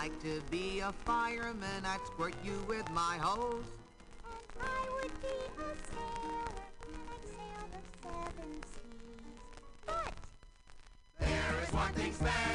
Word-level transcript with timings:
patrols. 0.00 0.10
I'd 0.10 0.10
like 0.10 0.22
to 0.22 0.40
be 0.50 0.80
a 0.80 0.92
fireman, 1.04 1.84
I'd 1.84 2.00
squirt 2.06 2.34
you 2.44 2.64
with 2.68 2.88
my 2.92 3.18
hose. 3.20 3.64
And 4.58 4.68
I 4.68 4.90
would 4.94 5.20
be 5.20 5.28
a 5.28 5.74
sailor, 5.90 6.50
and 6.86 6.96
I'd 7.10 7.24
sail 7.28 7.64
the 7.72 7.80
seven 8.02 8.50
seas. 8.62 9.36
But 9.86 10.12
There 11.18 11.62
is 11.62 11.72
one 11.72 11.92
thing 11.92 12.12
special 12.12 12.49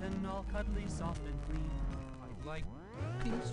kitten 0.00 0.26
all 0.26 0.44
cuddly, 0.52 0.84
soft 0.88 1.20
and 1.24 1.38
clean. 1.46 1.70
I'd 2.22 2.46
like 2.46 2.64
peace. 3.22 3.52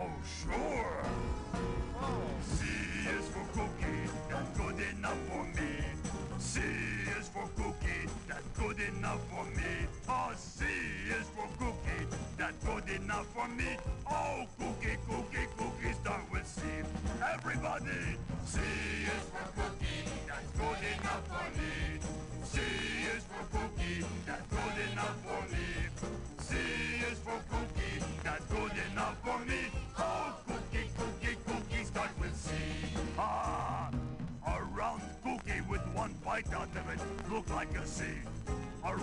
Oh, 0.00 0.06
sure. 0.22 1.02
Oh. 2.00 2.22
C 2.42 2.64
is 3.18 3.26
for 3.30 3.44
cookie, 3.52 4.08
that's 4.30 4.56
good 4.56 4.78
enough 4.96 5.18
for 5.28 5.42
me. 5.60 5.84
C 6.38 6.60
is 7.18 7.28
for 7.28 7.48
cookie, 7.56 8.08
that's 8.28 8.46
good 8.56 8.78
enough 8.78 9.20
for 9.28 9.44
me. 9.56 9.87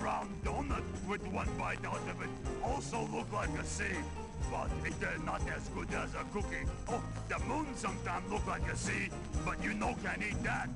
Round 0.06 0.30
donut 0.44 0.86
with 1.10 1.26
one 1.34 1.50
bite 1.58 1.84
out 1.84 2.06
of 2.14 2.22
it 2.22 2.30
also 2.64 3.10
look 3.12 3.32
like 3.34 3.50
a 3.58 3.62
a 3.62 3.66
C. 3.66 3.84
But 4.52 4.70
it, 4.86 4.94
they're 5.00 5.26
not 5.26 5.42
as 5.56 5.68
good 5.70 5.92
as 6.04 6.14
a 6.14 6.24
cookie. 6.32 6.66
Oh, 6.88 7.02
the 7.28 7.40
moon 7.46 7.66
sometimes 7.76 8.32
look 8.32 8.46
like 8.46 8.68
a 8.70 8.74
a 8.74 8.78
C, 8.78 8.92
but 9.44 9.58
you 9.64 9.74
know 9.74 9.96
can't 10.04 10.22
eat 10.30 10.42
that. 10.44 10.70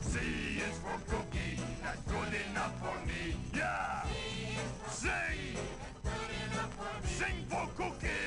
C 0.00 0.18
is 0.66 0.76
for 0.84 0.98
cookie, 1.12 1.56
that's 1.82 2.02
good 2.14 2.32
enough 2.48 2.74
for 2.84 2.96
me. 3.08 3.36
Yeah! 3.54 4.04
Sing! 4.88 5.40
Sing 7.18 7.38
for 7.50 7.66
cookie! 7.76 8.19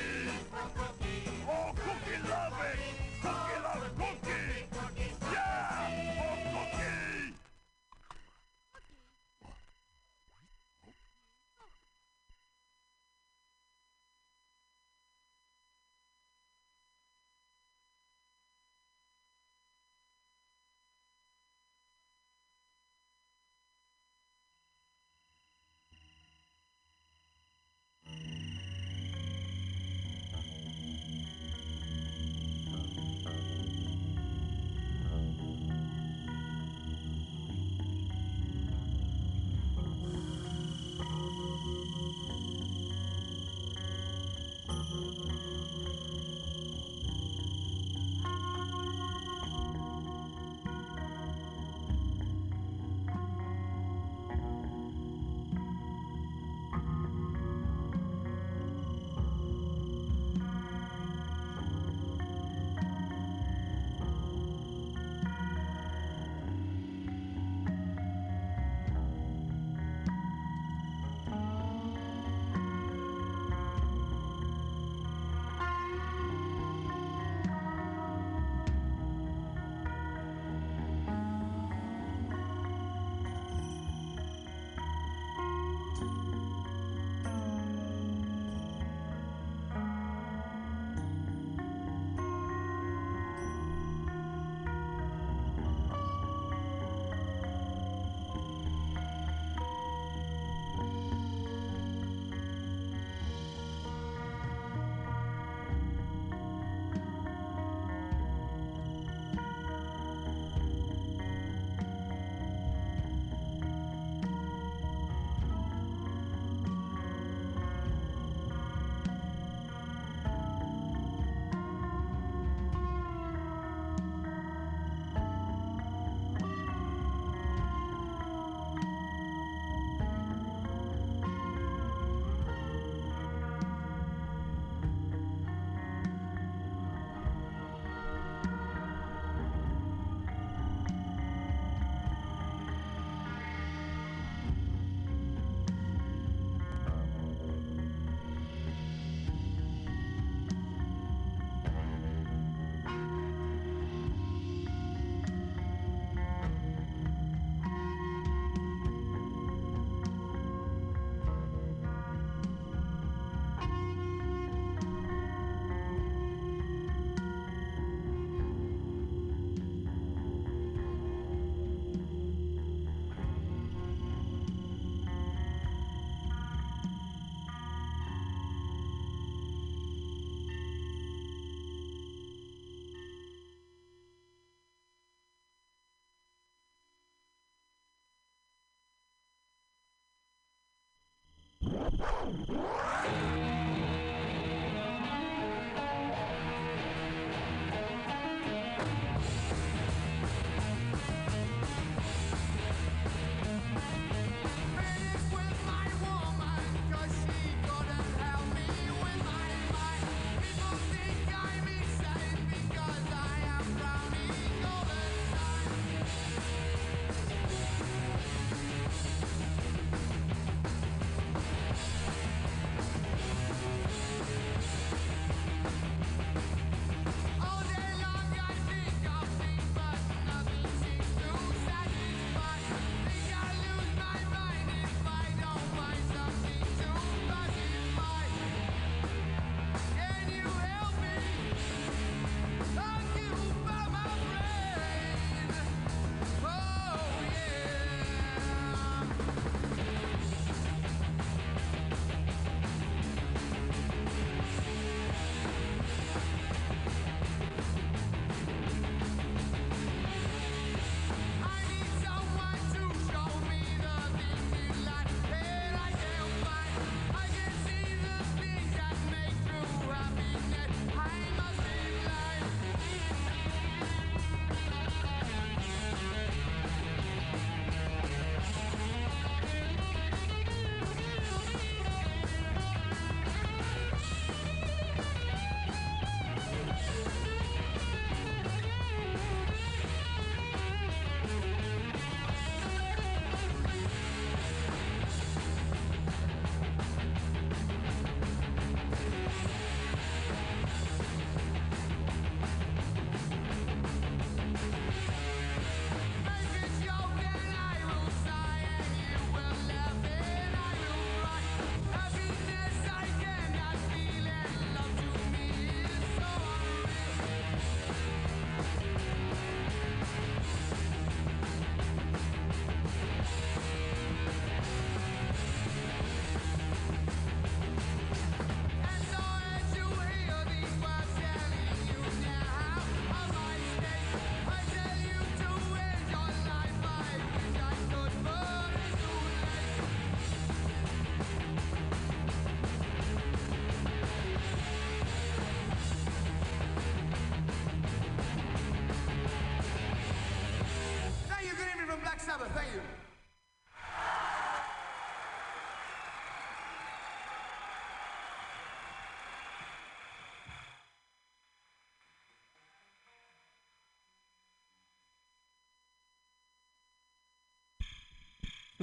Yeah. 192.26 193.33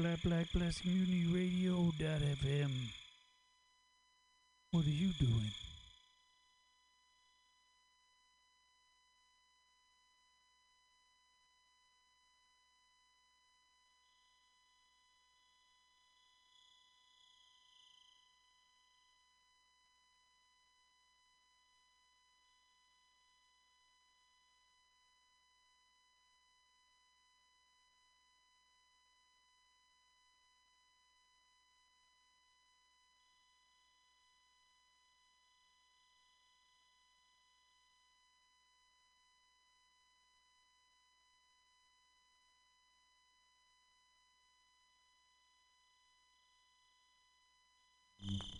Black 0.02 0.24
Black 0.24 0.52
Blessing 0.52 0.82
Community 0.82 1.28
Radio 1.32 1.92
dot 2.00 2.22
FM. 2.22 2.72
What 4.72 4.86
are 4.86 4.90
you 4.90 5.12
doing? 5.20 5.52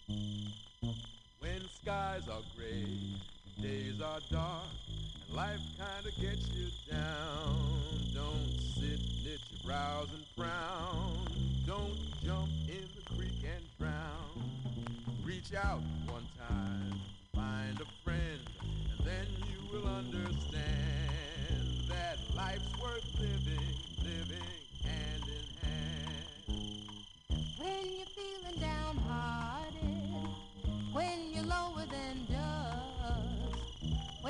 When 0.08 1.70
skies 1.70 2.24
are 2.30 2.42
gray, 2.56 2.86
days 3.62 4.02
are 4.02 4.20
dark, 4.32 4.64
and 4.88 5.36
life 5.36 5.60
kinda 5.78 6.12
gets 6.20 6.50
you 6.50 6.70
down. 6.90 8.12
Don't 8.14 8.60
sit, 8.76 9.00
knit 9.24 9.42
your 9.50 9.60
brows 9.64 10.10
and 10.14 10.26
frown. 10.36 11.28
Don't 11.66 11.98
jump 12.24 12.50
in 12.68 12.88
the 12.96 13.16
creek 13.16 13.44
and 13.44 13.64
drown. 13.80 14.52
Reach 15.24 15.54
out 15.54 15.82
one 16.08 16.28
time, 16.38 17.00
find 17.34 17.80
a 17.80 17.86
friend, 18.04 18.42
and 18.62 19.06
then 19.06 19.28
you 19.50 19.60
will 19.72 19.88
understand 19.88 20.51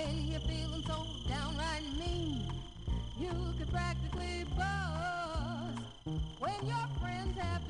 when 0.03 0.27
you're 0.31 0.39
feeling 0.41 0.83
so 0.87 1.05
downright 1.27 1.83
mean, 1.97 2.47
you 3.19 3.31
could 3.57 3.69
practically 3.69 4.45
bust. 4.57 5.79
When 6.39 6.65
your 6.65 6.87
friends 6.99 7.37
have 7.37 7.60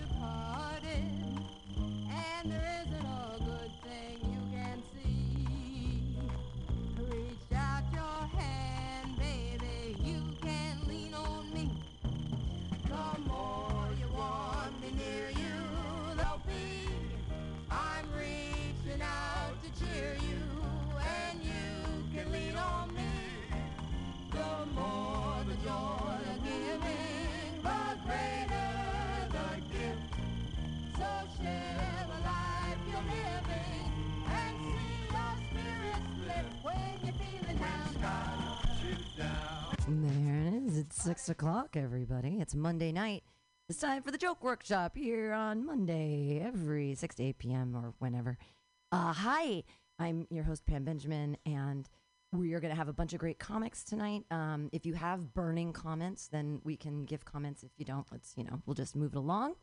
There 39.87 40.47
it 40.47 40.53
is. 40.65 40.77
It's 40.77 41.01
six 41.01 41.29
o'clock, 41.29 41.75
everybody. 41.75 42.37
It's 42.39 42.53
Monday 42.53 42.91
night. 42.91 43.23
It's 43.67 43.79
time 43.79 44.03
for 44.03 44.11
the 44.11 44.17
joke 44.17 44.43
workshop 44.43 44.95
here 44.95 45.33
on 45.33 45.65
Monday, 45.65 46.39
every 46.43 46.93
6 46.93 47.15
to 47.15 47.23
8 47.23 47.37
p.m. 47.39 47.75
or 47.75 47.93
whenever. 47.99 48.37
Uh, 48.91 49.11
hi, 49.13 49.63
I'm 49.97 50.27
your 50.29 50.43
host, 50.43 50.65
Pam 50.65 50.83
Benjamin, 50.83 51.35
and 51.45 51.89
we 52.31 52.53
are 52.53 52.59
going 52.59 52.71
to 52.71 52.77
have 52.77 52.89
a 52.89 52.93
bunch 52.93 53.13
of 53.13 53.19
great 53.19 53.39
comics 53.39 53.83
tonight. 53.83 54.23
Um, 54.29 54.69
if 54.71 54.85
you 54.85 54.93
have 54.93 55.33
burning 55.33 55.73
comments, 55.73 56.27
then 56.27 56.61
we 56.63 56.77
can 56.77 57.05
give 57.05 57.25
comments. 57.25 57.63
If 57.63 57.71
you 57.77 57.85
don't, 57.85 58.05
let's, 58.11 58.33
you 58.37 58.43
know, 58.43 58.61
we'll 58.65 58.75
just 58.75 58.95
move 58.95 59.13
it 59.13 59.17
along. 59.17 59.55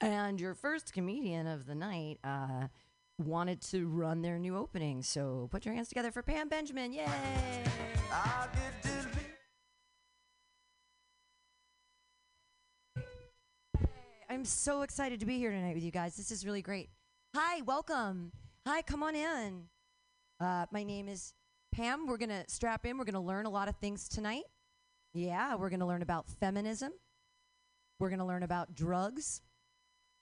And 0.00 0.40
your 0.40 0.54
first 0.54 0.92
comedian 0.92 1.46
of 1.46 1.66
the 1.66 1.74
night 1.74 2.18
uh, 2.24 2.68
wanted 3.18 3.60
to 3.62 3.86
run 3.86 4.22
their 4.22 4.38
new 4.38 4.56
opening. 4.56 5.02
So 5.02 5.48
put 5.50 5.64
your 5.66 5.74
hands 5.74 5.88
together 5.88 6.10
for 6.10 6.22
Pam 6.22 6.48
Benjamin. 6.48 6.92
Yay! 6.92 7.06
I'm 14.32 14.46
so 14.46 14.80
excited 14.80 15.20
to 15.20 15.26
be 15.26 15.36
here 15.36 15.50
tonight 15.50 15.74
with 15.74 15.84
you 15.84 15.90
guys. 15.90 16.16
This 16.16 16.30
is 16.30 16.46
really 16.46 16.62
great. 16.62 16.88
Hi, 17.36 17.60
welcome. 17.66 18.32
Hi, 18.66 18.80
come 18.80 19.02
on 19.02 19.14
in. 19.14 19.64
Uh, 20.40 20.64
my 20.70 20.84
name 20.84 21.06
is 21.06 21.34
Pam. 21.70 22.06
We're 22.06 22.16
going 22.16 22.30
to 22.30 22.42
strap 22.48 22.86
in. 22.86 22.96
We're 22.96 23.04
going 23.04 23.12
to 23.12 23.20
learn 23.20 23.44
a 23.44 23.50
lot 23.50 23.68
of 23.68 23.76
things 23.76 24.08
tonight. 24.08 24.44
Yeah, 25.12 25.54
we're 25.56 25.68
going 25.68 25.80
to 25.80 25.86
learn 25.86 26.00
about 26.00 26.26
feminism. 26.40 26.92
We're 28.00 28.08
going 28.08 28.20
to 28.20 28.24
learn 28.24 28.42
about 28.42 28.74
drugs. 28.74 29.42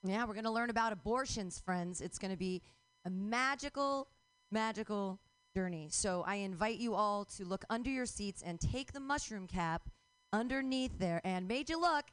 Yeah, 0.02 0.24
we're 0.24 0.34
going 0.34 0.42
to 0.42 0.50
learn 0.50 0.70
about 0.70 0.92
abortions, 0.92 1.60
friends. 1.60 2.00
It's 2.00 2.18
going 2.18 2.32
to 2.32 2.36
be 2.36 2.62
a 3.04 3.10
magical, 3.10 4.08
magical 4.50 5.20
journey. 5.54 5.86
So 5.88 6.24
I 6.26 6.34
invite 6.34 6.78
you 6.78 6.96
all 6.96 7.26
to 7.36 7.44
look 7.44 7.64
under 7.70 7.90
your 7.90 8.06
seats 8.06 8.42
and 8.44 8.58
take 8.58 8.92
the 8.92 8.98
mushroom 8.98 9.46
cap 9.46 9.88
underneath 10.32 10.98
there. 10.98 11.20
And 11.22 11.46
made 11.46 11.70
you 11.70 11.80
look. 11.80 12.06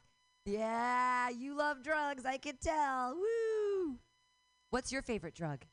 Yeah, 0.48 1.28
you 1.28 1.54
love 1.54 1.82
drugs. 1.82 2.24
I 2.24 2.38
can 2.38 2.56
tell. 2.56 3.14
Woo! 3.14 3.98
What's 4.70 4.90
your 4.90 5.02
favorite 5.02 5.34
drug? 5.34 5.64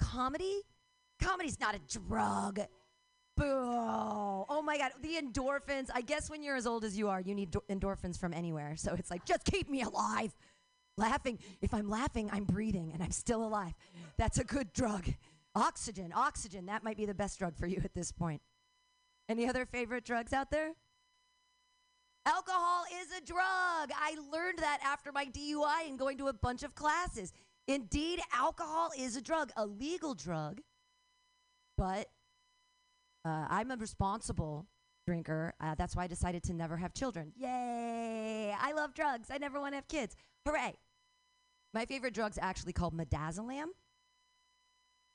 Comedy? 0.00 0.62
Comedy's 1.22 1.60
not 1.60 1.76
a 1.76 1.80
drug. 1.98 2.58
Boo. 3.36 3.44
Oh 3.46 4.60
my 4.64 4.76
God. 4.76 4.90
The 5.02 5.20
endorphins. 5.20 5.88
I 5.94 6.00
guess 6.00 6.28
when 6.28 6.42
you're 6.42 6.56
as 6.56 6.66
old 6.66 6.84
as 6.84 6.98
you 6.98 7.08
are, 7.08 7.20
you 7.20 7.34
need 7.34 7.52
do- 7.52 7.62
endorphins 7.70 8.18
from 8.18 8.34
anywhere. 8.34 8.74
So 8.76 8.94
it's 8.94 9.10
like, 9.10 9.24
just 9.24 9.44
keep 9.44 9.70
me 9.70 9.82
alive. 9.82 10.34
Laughing. 10.96 11.38
If 11.62 11.72
I'm 11.72 11.88
laughing, 11.88 12.28
I'm 12.32 12.44
breathing 12.44 12.90
and 12.92 13.02
I'm 13.02 13.12
still 13.12 13.44
alive. 13.44 13.74
That's 14.18 14.38
a 14.38 14.44
good 14.44 14.72
drug. 14.72 15.06
Oxygen. 15.54 16.12
Oxygen. 16.14 16.66
That 16.66 16.82
might 16.82 16.96
be 16.96 17.06
the 17.06 17.14
best 17.14 17.38
drug 17.38 17.56
for 17.56 17.68
you 17.68 17.80
at 17.84 17.94
this 17.94 18.10
point. 18.10 18.42
Any 19.28 19.48
other 19.48 19.64
favorite 19.64 20.04
drugs 20.04 20.32
out 20.32 20.50
there? 20.50 20.72
Alcohol 22.30 22.84
is 23.02 23.08
a 23.16 23.20
drug. 23.24 23.90
I 23.98 24.14
learned 24.32 24.58
that 24.58 24.78
after 24.84 25.10
my 25.10 25.26
DUI 25.26 25.88
and 25.88 25.98
going 25.98 26.16
to 26.18 26.28
a 26.28 26.32
bunch 26.32 26.62
of 26.62 26.76
classes. 26.76 27.32
Indeed, 27.66 28.20
alcohol 28.32 28.90
is 28.96 29.16
a 29.16 29.20
drug, 29.20 29.50
a 29.56 29.66
legal 29.66 30.14
drug, 30.14 30.60
but 31.76 32.08
uh, 33.24 33.46
I'm 33.48 33.72
a 33.72 33.76
responsible 33.76 34.66
drinker. 35.06 35.54
Uh, 35.60 35.74
that's 35.74 35.96
why 35.96 36.04
I 36.04 36.06
decided 36.06 36.44
to 36.44 36.52
never 36.52 36.76
have 36.76 36.94
children. 36.94 37.32
Yay! 37.36 38.54
I 38.58 38.72
love 38.72 38.94
drugs. 38.94 39.28
I 39.30 39.38
never 39.38 39.60
want 39.60 39.72
to 39.72 39.76
have 39.76 39.88
kids. 39.88 40.14
Hooray! 40.46 40.74
My 41.74 41.84
favorite 41.84 42.14
drug's 42.14 42.38
actually 42.40 42.72
called 42.72 42.96
midazolam. 42.96 43.66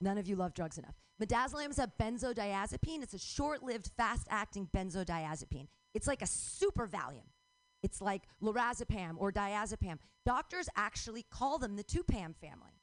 None 0.01 0.17
of 0.17 0.27
you 0.27 0.35
love 0.35 0.53
drugs 0.53 0.77
enough. 0.77 0.95
Midazolam 1.21 1.69
is 1.69 1.79
a 1.79 1.89
benzodiazepine. 1.99 3.01
It's 3.01 3.13
a 3.13 3.19
short-lived, 3.19 3.91
fast-acting 3.95 4.67
benzodiazepine. 4.75 5.67
It's 5.95 6.07
like 6.07 6.21
a 6.21 6.27
super 6.27 6.87
Valium. 6.87 7.29
It's 7.81 8.01
like 8.01 8.23
lorazepam 8.43 9.13
or 9.17 9.31
diazepam. 9.31 9.97
Doctors 10.25 10.67
actually 10.75 11.23
call 11.31 11.57
them 11.57 11.77
the 11.77 11.83
two-pam 11.83 12.33
family. 12.33 12.81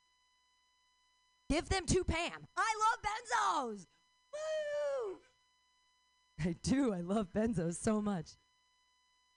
Give 1.51 1.68
them 1.68 1.85
two-pam. 1.87 2.46
I 2.57 2.75
love 2.83 3.68
benzos. 3.75 3.87
Woo! 4.33 5.18
I 6.51 6.57
do. 6.62 6.94
I 6.94 7.01
love 7.01 7.29
benzos 7.35 7.75
so 7.75 8.01
much. 8.01 8.31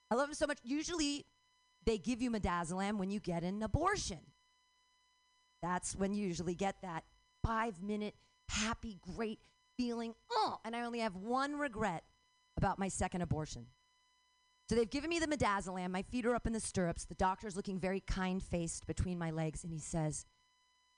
I 0.09 0.15
love 0.15 0.27
them 0.27 0.35
so 0.35 0.47
much. 0.47 0.59
Usually, 0.63 1.25
they 1.85 1.97
give 1.97 2.21
you 2.21 2.31
midazolam 2.31 2.97
when 2.97 3.09
you 3.09 3.19
get 3.19 3.43
an 3.43 3.61
abortion. 3.61 4.19
That's 5.61 5.95
when 5.95 6.13
you 6.13 6.25
usually 6.25 6.55
get 6.55 6.81
that 6.83 7.03
five-minute 7.43 8.15
happy, 8.49 8.99
great 9.15 9.39
feeling. 9.77 10.13
Oh, 10.31 10.59
and 10.63 10.75
I 10.75 10.83
only 10.83 10.99
have 10.99 11.15
one 11.15 11.55
regret 11.55 12.03
about 12.57 12.79
my 12.79 12.87
second 12.87 13.21
abortion. 13.21 13.67
So 14.69 14.75
they've 14.75 14.89
given 14.89 15.09
me 15.09 15.19
the 15.19 15.27
midazolam. 15.27 15.91
My 15.91 16.01
feet 16.01 16.25
are 16.25 16.33
up 16.33 16.47
in 16.47 16.53
the 16.53 16.59
stirrups. 16.59 17.05
The 17.05 17.15
doctor's 17.15 17.55
looking 17.55 17.79
very 17.79 17.99
kind 17.99 18.41
faced 18.41 18.87
between 18.87 19.19
my 19.19 19.29
legs, 19.29 19.63
and 19.63 19.71
he 19.71 19.79
says, 19.79 20.25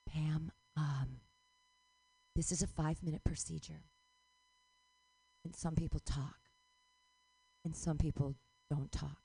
Pam, 0.07 0.51
um, 0.77 1.19
this 2.35 2.51
is 2.51 2.61
a 2.61 2.67
five 2.67 3.03
minute 3.03 3.23
procedure. 3.25 3.83
And 5.43 5.55
some 5.55 5.75
people 5.75 5.99
talk, 5.99 6.37
and 7.65 7.75
some 7.75 7.97
people 7.97 8.35
don't 8.69 8.91
talk. 8.91 9.17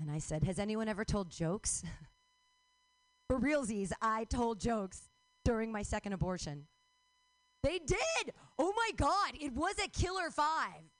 And 0.00 0.10
I 0.10 0.18
said, 0.18 0.44
Has 0.44 0.58
anyone 0.58 0.88
ever 0.88 1.04
told 1.04 1.30
jokes? 1.30 1.82
For 3.28 3.38
realsies, 3.38 3.92
I 4.02 4.24
told 4.24 4.60
jokes 4.60 5.08
during 5.44 5.72
my 5.72 5.82
second 5.82 6.12
abortion. 6.12 6.66
They 7.62 7.78
did. 7.78 8.32
Oh 8.58 8.72
my 8.76 8.90
God. 8.96 9.32
It 9.40 9.52
was 9.52 9.74
a 9.78 9.88
killer 9.88 10.30
five. 10.30 10.90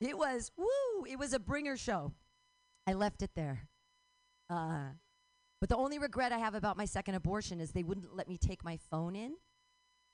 It 0.00 0.16
was, 0.16 0.50
woo, 0.56 1.06
it 1.08 1.18
was 1.18 1.32
a 1.32 1.38
bringer 1.38 1.76
show. 1.76 2.12
I 2.86 2.92
left 2.92 3.22
it 3.22 3.30
there. 3.34 3.68
Uh, 4.50 4.90
but 5.60 5.68
the 5.68 5.76
only 5.76 5.98
regret 5.98 6.32
I 6.32 6.38
have 6.38 6.54
about 6.54 6.76
my 6.76 6.84
second 6.84 7.14
abortion 7.14 7.60
is 7.60 7.72
they 7.72 7.82
wouldn't 7.82 8.14
let 8.14 8.28
me 8.28 8.36
take 8.36 8.62
my 8.62 8.78
phone 8.90 9.16
in, 9.16 9.34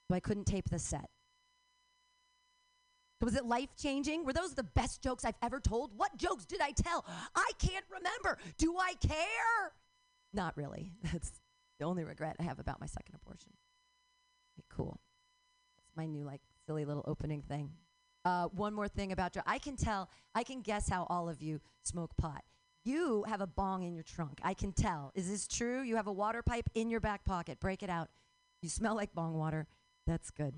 so 0.08 0.14
I 0.14 0.20
couldn't 0.20 0.44
tape 0.44 0.70
the 0.70 0.78
set. 0.78 1.10
Was 3.20 3.36
it 3.36 3.44
life 3.44 3.70
changing? 3.76 4.24
Were 4.24 4.32
those 4.32 4.54
the 4.54 4.64
best 4.64 5.00
jokes 5.00 5.24
I've 5.24 5.36
ever 5.42 5.60
told? 5.60 5.92
What 5.96 6.16
jokes 6.16 6.44
did 6.44 6.60
I 6.60 6.72
tell? 6.72 7.04
I 7.34 7.50
can't 7.58 7.84
remember. 7.88 8.38
Do 8.58 8.76
I 8.78 8.94
care? 8.94 9.72
Not 10.32 10.56
really. 10.56 10.92
That's 11.12 11.32
the 11.78 11.84
only 11.84 12.04
regret 12.04 12.36
I 12.40 12.44
have 12.44 12.58
about 12.58 12.80
my 12.80 12.86
second 12.86 13.14
abortion. 13.14 13.52
Okay, 14.54 14.64
cool. 14.70 15.00
It's 15.78 15.96
my 15.96 16.06
new, 16.06 16.24
like, 16.24 16.40
silly 16.72 16.86
little 16.86 17.04
opening 17.06 17.42
thing. 17.42 17.70
Uh, 18.24 18.46
one 18.46 18.72
more 18.72 18.88
thing 18.88 19.12
about 19.12 19.34
dr- 19.34 19.44
I 19.46 19.58
can 19.58 19.76
tell, 19.76 20.08
I 20.34 20.42
can 20.42 20.62
guess 20.62 20.88
how 20.88 21.06
all 21.10 21.28
of 21.28 21.42
you 21.42 21.60
smoke 21.82 22.16
pot. 22.16 22.42
You 22.84 23.24
have 23.28 23.42
a 23.42 23.46
bong 23.46 23.82
in 23.82 23.94
your 23.94 24.02
trunk. 24.02 24.40
I 24.42 24.54
can 24.54 24.72
tell. 24.72 25.12
Is 25.14 25.28
this 25.28 25.46
true? 25.46 25.82
You 25.82 25.96
have 25.96 26.06
a 26.06 26.12
water 26.12 26.42
pipe 26.42 26.68
in 26.74 26.88
your 26.88 27.00
back 27.00 27.24
pocket. 27.26 27.60
Break 27.60 27.82
it 27.82 27.90
out. 27.90 28.08
You 28.62 28.70
smell 28.70 28.96
like 28.96 29.14
bong 29.14 29.34
water. 29.34 29.66
That's 30.06 30.30
good. 30.30 30.54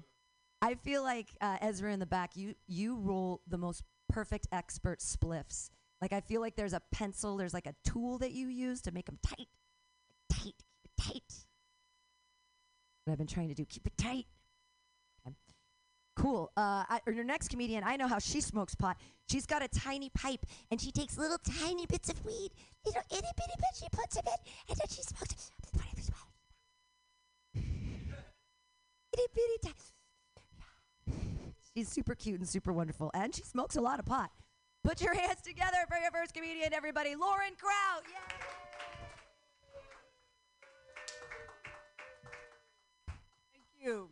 I 0.63 0.75
feel 0.77 1.03
like 1.03 1.31
uh, 1.41 1.57
Ezra 1.61 1.93
in 1.93 1.99
the 1.99 2.07
back. 2.07 2.37
You 2.37 2.55
you 2.67 2.97
roll 2.97 3.43
the 3.49 3.59
most 3.59 3.83
perfect 4.09 4.47
expert 4.53 5.01
spliffs. 5.01 5.71
Like 6.01 6.13
I 6.13 6.21
feel 6.21 6.41
like 6.41 6.55
there's 6.55 6.73
a 6.75 6.83
pencil. 6.93 7.37
There's 7.37 7.53
like 7.53 7.67
a 7.67 7.75
tool 7.85 8.19
that 8.19 8.31
you 8.31 8.47
use 8.49 8.81
to 8.83 8.93
make 8.93 9.07
them 9.07 9.19
tight, 9.23 9.49
tight, 10.31 10.63
tight. 10.99 11.45
What 13.05 13.13
I've 13.13 13.19
been 13.19 13.27
trying 13.27 13.49
to 13.49 13.55
do, 13.55 13.67
keep 13.67 13.87
it 13.87 13.99
tight. 13.99 14.27
Cool. 16.25 16.51
Uh, 16.57 16.85
I, 16.89 17.01
or 17.07 17.13
your 17.13 17.25
next 17.25 17.49
comedian, 17.49 17.85
I 17.85 17.97
know 17.97 18.09
how 18.09 18.19
she 18.19 18.41
smokes 18.41 18.75
pot. 18.75 18.97
She's 19.31 19.45
got 19.45 19.63
a 19.63 19.69
tiny 19.69 20.09
pipe, 20.09 20.47
and 20.71 20.81
she 20.81 20.91
takes 20.91 21.19
little 21.19 21.37
tiny 21.37 21.85
bits 21.85 22.09
of 22.09 22.25
weed, 22.25 22.51
little 22.87 23.03
itty 23.11 23.29
bitty 23.37 23.53
bits. 23.59 23.81
She 23.81 23.89
puts 23.93 24.15
them 24.15 24.25
in, 24.27 24.33
and 24.71 24.79
then 24.79 24.87
she 24.89 25.03
smokes. 25.03 25.33
it. 25.33 25.51
itty 29.13 29.27
bitty. 29.35 29.59
Ti- 29.65 31.13
She's 31.77 31.89
super 31.89 32.15
cute 32.15 32.41
and 32.41 32.49
super 32.49 32.73
wonderful, 32.73 33.11
and 33.13 33.35
she 33.35 33.43
smokes 33.43 33.77
a 33.77 33.83
lot 33.83 33.99
of 33.99 34.07
pot. 34.07 34.31
Put 34.83 35.03
your 35.03 35.15
hands 35.15 35.43
together 35.43 35.85
for 35.89 35.99
your 35.99 36.11
first 36.11 36.33
comedian, 36.33 36.73
everybody. 36.73 37.17
Lauren 37.17 37.53
Kraut. 37.59 38.03
Yay! 38.09 38.37
Thank 43.53 43.85
you. 43.85 44.09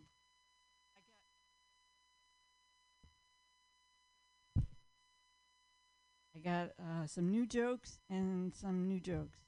Got 6.43 6.71
uh, 6.79 7.07
some 7.07 7.31
new 7.31 7.47
jokes 7.47 8.01
and 8.11 8.55
some 8.55 8.89
new 8.89 9.01
jokes. 9.01 9.39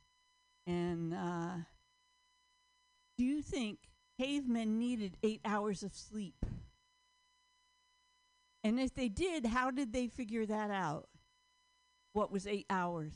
And 0.67 1.13
uh, 1.13 1.57
do 3.19 3.25
you 3.25 3.43
think 3.43 3.79
cavemen 4.19 4.79
needed 4.79 5.17
eight 5.23 5.41
hours 5.45 5.83
of 5.83 5.95
sleep? 5.95 6.47
And 8.63 8.81
if 8.81 8.95
they 8.95 9.09
did, 9.09 9.47
how 9.47 9.71
did 9.71 9.93
they 9.93 10.07
figure 10.09 10.47
that 10.47 10.71
out? 10.71 11.09
What 12.15 12.33
was 12.33 12.47
eight 12.47 12.67
hours? 12.71 13.13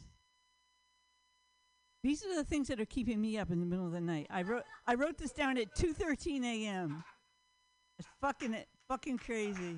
These 2.03 2.25
are 2.25 2.35
the 2.35 2.45
things 2.45 2.69
that 2.69 2.81
are 2.81 2.87
keeping 2.87 3.21
me 3.21 3.39
up 3.39 3.51
in 3.51 3.61
the 3.61 3.67
middle 3.67 3.87
of 3.87 3.93
the 3.93 4.01
night. 4.01 4.27
I 4.31 4.43
wrote 4.43 4.65
I 4.87 4.95
wrote 4.95 5.19
this 5.19 5.33
down 5.33 5.57
at 5.59 5.75
2:13 5.75 6.45
a.m. 6.45 7.03
It's 7.99 8.09
fucking 8.21 8.55
it 8.55 8.69
fucking 8.89 9.19
crazy. 9.19 9.77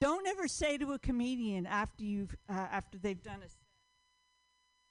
Don't 0.00 0.26
ever 0.26 0.46
say 0.46 0.78
to 0.78 0.92
a 0.92 0.98
comedian 0.98 1.66
after 1.66 2.04
you've 2.04 2.34
uh, 2.48 2.52
after 2.52 2.98
they've 2.98 3.22
done 3.22 3.40
a 3.44 3.48
set, 3.48 3.66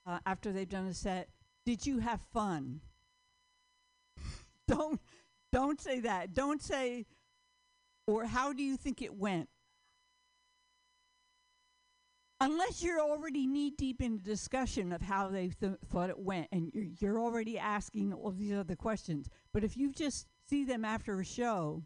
uh, 0.05 0.19
after 0.25 0.51
they've 0.51 0.67
done 0.67 0.87
a 0.87 0.93
set, 0.93 1.29
"Did 1.65 1.85
you 1.85 1.99
have 1.99 2.21
fun?" 2.33 2.81
don't 4.67 4.99
don't 5.53 5.79
say 5.79 6.01
that. 6.01 6.33
Don't 6.33 6.61
say 6.61 7.05
or 8.07 8.25
how 8.25 8.53
do 8.53 8.63
you 8.63 8.77
think 8.77 9.01
it 9.01 9.13
went? 9.13 9.49
Unless 12.39 12.83
you're 12.83 13.01
already 13.01 13.47
knee 13.47 13.71
deep 13.71 14.01
in 14.01 14.21
discussion 14.21 14.93
of 14.93 15.01
how 15.01 15.27
they 15.27 15.49
th- 15.49 15.73
thought 15.87 16.09
it 16.09 16.19
went, 16.19 16.47
and 16.51 16.71
you're, 16.73 16.85
you're 16.99 17.19
already 17.19 17.57
asking 17.57 18.13
all 18.13 18.31
these 18.31 18.53
other 18.53 18.75
questions. 18.75 19.27
But 19.53 19.63
if 19.63 19.75
you 19.75 19.91
just 19.91 20.27
see 20.47 20.63
them 20.63 20.85
after 20.85 21.19
a 21.19 21.25
show 21.25 21.83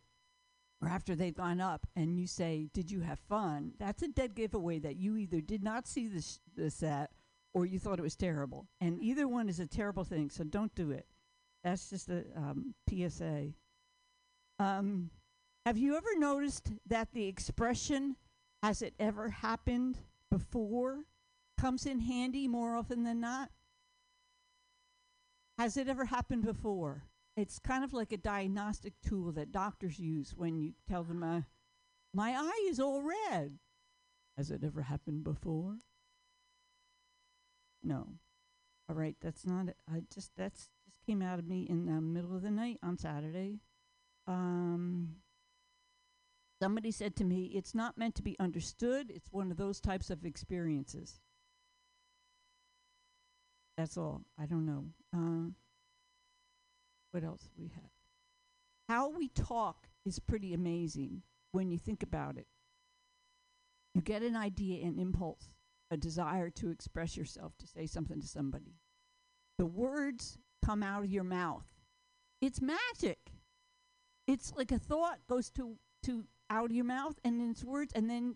or 0.81 0.89
after 0.89 1.15
they've 1.15 1.35
gone 1.35 1.61
up 1.61 1.85
and 1.95 2.19
you 2.19 2.27
say, 2.27 2.69
Did 2.73 2.89
you 2.89 3.01
have 3.01 3.19
fun? 3.19 3.73
That's 3.79 4.01
a 4.01 4.07
dead 4.07 4.35
giveaway 4.35 4.79
that 4.79 4.97
you 4.97 5.17
either 5.17 5.41
did 5.41 5.63
not 5.63 5.87
see 5.87 6.07
the, 6.07 6.21
sh- 6.21 6.39
the 6.55 6.69
set 6.69 7.11
or 7.53 7.65
you 7.65 7.79
thought 7.79 7.99
it 7.99 8.03
was 8.03 8.15
terrible. 8.15 8.67
And 8.79 9.01
either 9.01 9.27
one 9.27 9.49
is 9.49 9.59
a 9.59 9.67
terrible 9.67 10.03
thing, 10.03 10.29
so 10.29 10.43
don't 10.43 10.73
do 10.73 10.91
it. 10.91 11.05
That's 11.63 11.89
just 11.89 12.09
a 12.09 12.23
um, 12.35 12.73
PSA. 12.89 13.49
Um, 14.59 15.09
have 15.65 15.77
you 15.77 15.95
ever 15.95 16.17
noticed 16.17 16.71
that 16.87 17.09
the 17.13 17.27
expression, 17.27 18.15
has 18.63 18.81
it 18.81 18.93
ever 18.99 19.29
happened 19.29 19.99
before, 20.31 21.05
comes 21.59 21.85
in 21.85 21.99
handy 21.99 22.47
more 22.47 22.75
often 22.75 23.03
than 23.03 23.19
not? 23.19 23.49
Has 25.59 25.77
it 25.77 25.87
ever 25.87 26.05
happened 26.05 26.43
before? 26.43 27.03
It's 27.37 27.59
kind 27.59 27.83
of 27.83 27.93
like 27.93 28.11
a 28.11 28.17
diagnostic 28.17 28.93
tool 29.01 29.31
that 29.33 29.51
doctors 29.51 29.99
use 29.99 30.33
when 30.35 30.57
you 30.57 30.73
tell 30.87 31.03
them, 31.03 31.23
uh, 31.23 31.41
my 32.13 32.31
eye 32.31 32.67
is 32.69 32.79
all 32.79 33.01
red. 33.01 33.57
Has 34.37 34.51
it 34.51 34.63
ever 34.63 34.81
happened 34.81 35.23
before? 35.23 35.77
No. 37.83 38.07
All 38.89 38.95
right, 38.95 39.15
that's 39.21 39.45
not 39.45 39.69
it. 39.69 39.77
I 39.89 40.01
just 40.13 40.31
that's 40.35 40.67
just 40.85 41.05
came 41.05 41.21
out 41.21 41.39
of 41.39 41.47
me 41.47 41.65
in 41.69 41.85
the 41.85 42.01
middle 42.01 42.35
of 42.35 42.41
the 42.41 42.51
night 42.51 42.79
on 42.83 42.97
Saturday. 42.97 43.59
Um 44.27 45.15
somebody 46.61 46.91
said 46.91 47.15
to 47.15 47.23
me, 47.23 47.45
it's 47.55 47.73
not 47.73 47.97
meant 47.97 48.15
to 48.15 48.21
be 48.21 48.37
understood, 48.39 49.09
it's 49.09 49.31
one 49.31 49.49
of 49.49 49.57
those 49.57 49.79
types 49.79 50.09
of 50.09 50.25
experiences. 50.25 51.19
That's 53.77 53.97
all. 53.97 54.21
I 54.37 54.45
don't 54.45 54.65
know. 54.65 54.85
Uh, 55.15 55.49
what 57.11 57.23
else 57.23 57.49
we 57.57 57.67
have? 57.69 57.91
How 58.89 59.09
we 59.09 59.29
talk 59.29 59.87
is 60.05 60.19
pretty 60.19 60.53
amazing 60.53 61.21
when 61.51 61.71
you 61.71 61.77
think 61.77 62.03
about 62.03 62.37
it. 62.37 62.47
You 63.93 64.01
get 64.01 64.21
an 64.21 64.35
idea, 64.35 64.85
an 64.85 64.99
impulse, 64.99 65.53
a 65.89 65.97
desire 65.97 66.49
to 66.49 66.71
express 66.71 67.17
yourself, 67.17 67.53
to 67.59 67.67
say 67.67 67.85
something 67.85 68.21
to 68.21 68.27
somebody. 68.27 68.75
The 69.57 69.65
words 69.65 70.37
come 70.65 70.81
out 70.81 71.03
of 71.03 71.11
your 71.11 71.23
mouth. 71.23 71.65
It's 72.41 72.61
magic. 72.61 73.19
It's 74.27 74.53
like 74.55 74.71
a 74.71 74.79
thought 74.79 75.19
goes 75.27 75.49
to 75.51 75.77
to 76.03 76.25
out 76.49 76.71
of 76.71 76.75
your 76.75 76.85
mouth 76.85 77.19
and 77.23 77.39
then 77.39 77.51
it's 77.51 77.63
words 77.63 77.93
and 77.93 78.09
then 78.09 78.35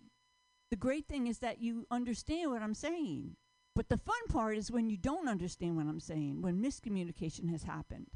the 0.70 0.76
great 0.76 1.06
thing 1.06 1.26
is 1.26 1.38
that 1.40 1.60
you 1.60 1.86
understand 1.90 2.50
what 2.50 2.62
I'm 2.62 2.74
saying. 2.74 3.36
But 3.74 3.88
the 3.88 3.98
fun 3.98 4.16
part 4.28 4.56
is 4.56 4.70
when 4.70 4.88
you 4.88 4.96
don't 4.96 5.28
understand 5.28 5.76
what 5.76 5.86
I'm 5.86 6.00
saying, 6.00 6.42
when 6.42 6.62
miscommunication 6.62 7.50
has 7.50 7.64
happened. 7.64 8.08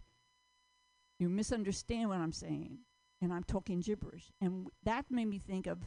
You 1.21 1.29
misunderstand 1.29 2.09
what 2.09 2.19
I'm 2.19 2.33
saying 2.33 2.79
and 3.21 3.33
I'm 3.33 3.45
talking 3.45 3.81
gibberish. 3.81 4.33
And 4.41 4.51
w- 4.51 4.71
that 4.85 5.05
made 5.11 5.27
me 5.27 5.39
think 5.39 5.67
of 5.67 5.79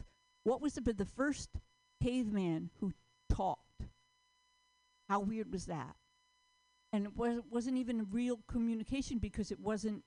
what 0.44 0.60
was 0.60 0.74
the, 0.74 0.92
the 0.92 1.04
first 1.04 1.50
caveman 2.00 2.70
who 2.78 2.92
talked? 3.28 3.88
How 5.08 5.20
weird 5.20 5.52
was 5.52 5.66
that? 5.66 5.96
And 6.92 7.06
it 7.06 7.16
was, 7.16 7.40
wasn't 7.50 7.78
even 7.78 8.06
real 8.12 8.40
communication 8.48 9.18
because 9.18 9.50
it 9.50 9.58
wasn't 9.58 10.04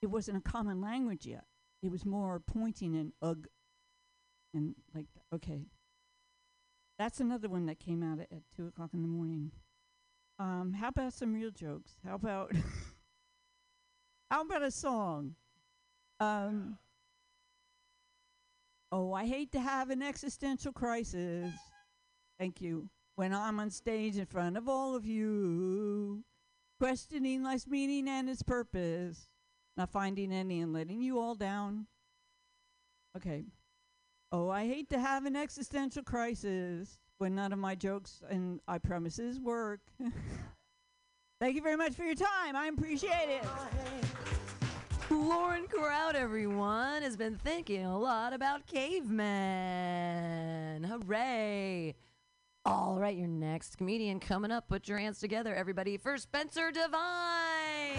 it 0.00 0.06
wasn't 0.06 0.36
a 0.36 0.40
common 0.40 0.80
language 0.80 1.26
yet. 1.26 1.44
It 1.82 1.90
was 1.90 2.06
more 2.06 2.38
pointing 2.38 2.94
and 2.94 3.12
ugh 3.20 3.48
and 4.54 4.76
like 4.94 5.06
okay. 5.34 5.66
That's 6.96 7.18
another 7.18 7.48
one 7.48 7.66
that 7.66 7.80
came 7.80 8.04
out 8.04 8.20
at, 8.20 8.30
at 8.30 8.42
two 8.56 8.68
o'clock 8.68 8.90
in 8.94 9.02
the 9.02 9.08
morning. 9.08 9.50
Um, 10.38 10.74
how 10.78 10.88
about 10.88 11.12
some 11.12 11.34
real 11.34 11.50
jokes? 11.50 11.96
How 12.04 12.14
about 12.14 12.52
how 14.30 14.42
about 14.42 14.62
a 14.62 14.70
song? 14.70 15.34
Um, 16.20 16.78
oh, 18.92 19.12
I 19.12 19.26
hate 19.26 19.52
to 19.52 19.60
have 19.60 19.90
an 19.90 20.02
existential 20.02 20.72
crisis. 20.72 21.52
Thank 22.38 22.60
you. 22.60 22.88
When 23.16 23.34
I'm 23.34 23.58
on 23.58 23.70
stage 23.70 24.16
in 24.16 24.26
front 24.26 24.56
of 24.56 24.68
all 24.68 24.94
of 24.94 25.06
you, 25.06 26.22
questioning 26.78 27.42
life's 27.42 27.66
meaning 27.66 28.08
and 28.08 28.28
its 28.28 28.42
purpose, 28.42 29.28
not 29.76 29.90
finding 29.90 30.32
any 30.32 30.60
and 30.60 30.72
letting 30.72 31.02
you 31.02 31.18
all 31.18 31.34
down. 31.34 31.86
Okay. 33.16 33.44
Oh, 34.30 34.50
I 34.50 34.66
hate 34.66 34.90
to 34.90 34.98
have 34.98 35.24
an 35.24 35.36
existential 35.36 36.02
crisis. 36.02 36.98
when 37.18 37.34
none 37.34 37.52
of 37.52 37.58
my 37.58 37.74
jokes 37.74 38.22
and 38.30 38.60
I 38.68 38.78
promises 38.78 39.40
work. 39.40 39.80
Thank 41.40 41.56
you 41.56 41.62
very 41.62 41.76
much 41.76 41.94
for 41.94 42.04
your 42.04 42.14
time. 42.14 42.54
I 42.54 42.66
appreciate 42.66 43.28
it. 43.28 43.44
Lauren 45.10 45.66
Crowd, 45.68 46.16
everyone, 46.16 47.02
has 47.02 47.16
been 47.16 47.36
thinking 47.36 47.84
a 47.86 47.98
lot 47.98 48.34
about 48.34 48.66
cavemen. 48.66 49.24
Hooray! 50.84 51.94
All 52.66 52.98
right, 52.98 53.16
your 53.16 53.28
next 53.28 53.78
comedian 53.78 54.20
coming 54.20 54.50
up. 54.50 54.68
Put 54.68 54.86
your 54.86 54.98
hands 54.98 55.18
together, 55.18 55.54
everybody, 55.54 55.96
for 55.96 56.18
Spencer 56.18 56.70
Devine. 56.70 57.98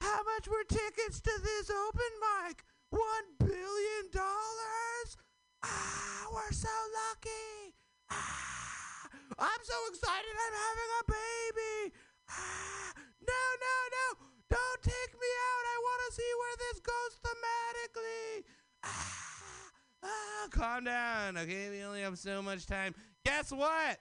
How 0.00 0.22
much 0.22 0.46
were 0.46 0.62
tickets 0.68 1.20
to 1.20 1.30
this 1.42 1.70
open 1.70 2.10
mic? 2.46 2.64
One 2.90 3.26
billion 3.38 4.04
dollars? 4.12 5.16
Ah, 5.62 6.26
we're 6.32 6.52
so 6.52 6.68
lucky. 7.08 7.74
Ah, 8.10 9.08
I'm 9.38 9.62
so 9.62 9.74
excited 9.90 10.34
I'm 10.34 10.56
having 10.66 10.90
a 10.98 11.04
baby. 11.06 11.94
Ah, 12.28 12.92
no, 13.20 13.42
no, 13.64 13.74
no. 13.96 14.26
Don't 14.50 14.82
take 14.82 15.12
me 15.14 15.30
out. 15.46 15.64
I 15.70 15.76
want 15.82 16.00
to 16.06 16.14
see 16.16 16.32
where 16.40 16.56
this 16.58 16.80
goes 16.80 17.12
thematically. 17.24 18.44
Ah, 18.82 19.70
ah, 20.02 20.48
calm 20.50 20.84
down. 20.84 21.36
Okay, 21.38 21.70
we 21.70 21.82
only 21.82 22.02
have 22.02 22.18
so 22.18 22.42
much 22.42 22.66
time. 22.66 22.94
Guess 23.24 23.52
what? 23.52 23.98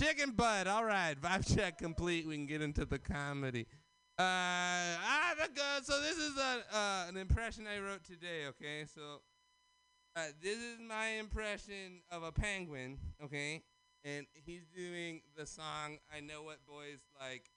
Chicken 0.00 0.32
butt. 0.32 0.66
All 0.66 0.84
right, 0.84 1.20
vibe 1.20 1.56
check 1.56 1.78
complete. 1.78 2.26
We 2.26 2.36
can 2.36 2.46
get 2.46 2.62
into 2.62 2.84
the 2.84 2.98
comedy. 2.98 3.66
Uh, 4.16 4.22
ah, 4.22 5.34
the 5.36 5.48
go- 5.54 5.80
so 5.82 6.00
this 6.00 6.16
is 6.16 6.36
a 6.38 6.62
uh, 6.72 7.06
an 7.08 7.16
impression 7.16 7.66
I 7.66 7.80
wrote 7.80 8.04
today. 8.04 8.46
Okay, 8.46 8.84
so 8.94 9.22
uh, 10.14 10.26
this 10.40 10.58
is 10.58 10.78
my 10.78 11.18
impression 11.18 12.00
of 12.12 12.22
a 12.22 12.30
penguin. 12.30 12.98
Okay, 13.24 13.64
and 14.04 14.26
he's 14.46 14.66
doing 14.74 15.22
the 15.36 15.46
song 15.46 15.98
"I 16.14 16.20
Know 16.20 16.42
What 16.44 16.64
Boys 16.64 17.00
Like." 17.20 17.50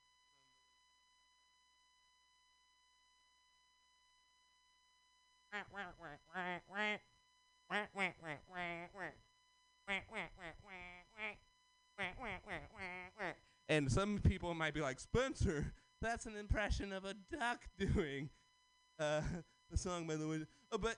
And 13.69 13.91
some 13.91 14.19
people 14.19 14.53
might 14.53 14.73
be 14.73 14.81
like, 14.81 14.99
Spencer, 14.99 15.73
that's 16.01 16.25
an 16.25 16.35
impression 16.35 16.93
of 16.93 17.05
a 17.05 17.13
duck 17.35 17.61
doing 17.79 18.29
uh, 18.99 19.21
the 19.69 19.77
song 19.77 20.07
by 20.07 20.15
the 20.15 20.27
way. 20.27 20.39
Oh, 20.71 20.77
but 20.77 20.97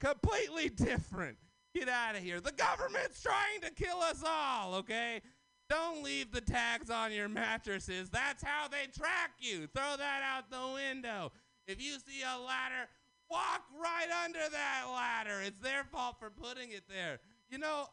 completely 0.00 0.68
different. 0.68 1.38
Get 1.74 1.88
out 1.88 2.16
of 2.16 2.22
here. 2.22 2.40
The 2.40 2.52
government's 2.52 3.22
trying 3.22 3.60
to 3.62 3.70
kill 3.70 3.98
us 3.98 4.24
all, 4.26 4.74
okay? 4.76 5.20
Don't 5.68 6.02
leave 6.02 6.32
the 6.32 6.40
tags 6.40 6.90
on 6.90 7.12
your 7.12 7.28
mattresses. 7.28 8.08
That's 8.08 8.42
how 8.42 8.68
they 8.68 8.86
track 8.86 9.32
you. 9.38 9.66
Throw 9.66 9.96
that 9.98 10.22
out 10.24 10.50
the 10.50 10.74
window. 10.74 11.30
If 11.66 11.82
you 11.82 11.92
see 11.92 12.22
a 12.22 12.40
ladder, 12.40 12.88
walk 13.30 13.62
right 13.78 14.08
under 14.24 14.38
that 14.50 14.84
ladder. 14.90 15.42
It's 15.44 15.58
their 15.60 15.84
fault 15.84 16.16
for 16.18 16.30
putting 16.30 16.70
it 16.70 16.84
there. 16.88 17.20
You 17.50 17.58
know, 17.58 17.86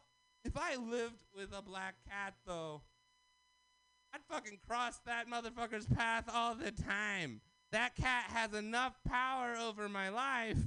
if 0.46 0.56
I 0.56 0.76
lived 0.76 1.24
with 1.34 1.52
a 1.52 1.60
black 1.60 1.96
cat, 2.08 2.34
though, 2.46 2.82
I'd 4.14 4.20
fucking 4.30 4.58
cross 4.66 4.98
that 5.04 5.28
motherfucker's 5.28 5.86
path 5.86 6.24
all 6.32 6.54
the 6.54 6.70
time. 6.70 7.40
That 7.72 7.96
cat 7.96 8.26
has 8.28 8.54
enough 8.54 8.94
power 9.06 9.56
over 9.60 9.88
my 9.88 10.08
life. 10.08 10.58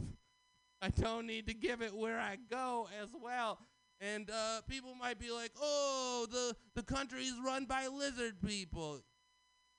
I 0.82 0.90
don't 0.90 1.26
need 1.26 1.48
to 1.48 1.54
give 1.54 1.82
it 1.82 1.96
where 1.96 2.20
I 2.20 2.38
go 2.50 2.90
as 3.02 3.10
well. 3.22 3.60
And 4.02 4.30
uh, 4.30 4.62
people 4.68 4.96
might 4.96 5.20
be 5.20 5.32
like, 5.32 5.52
"Oh, 5.60 6.26
the 6.30 6.56
the 6.74 6.84
country's 6.84 7.34
run 7.44 7.66
by 7.66 7.88
lizard 7.88 8.42
people." 8.46 9.02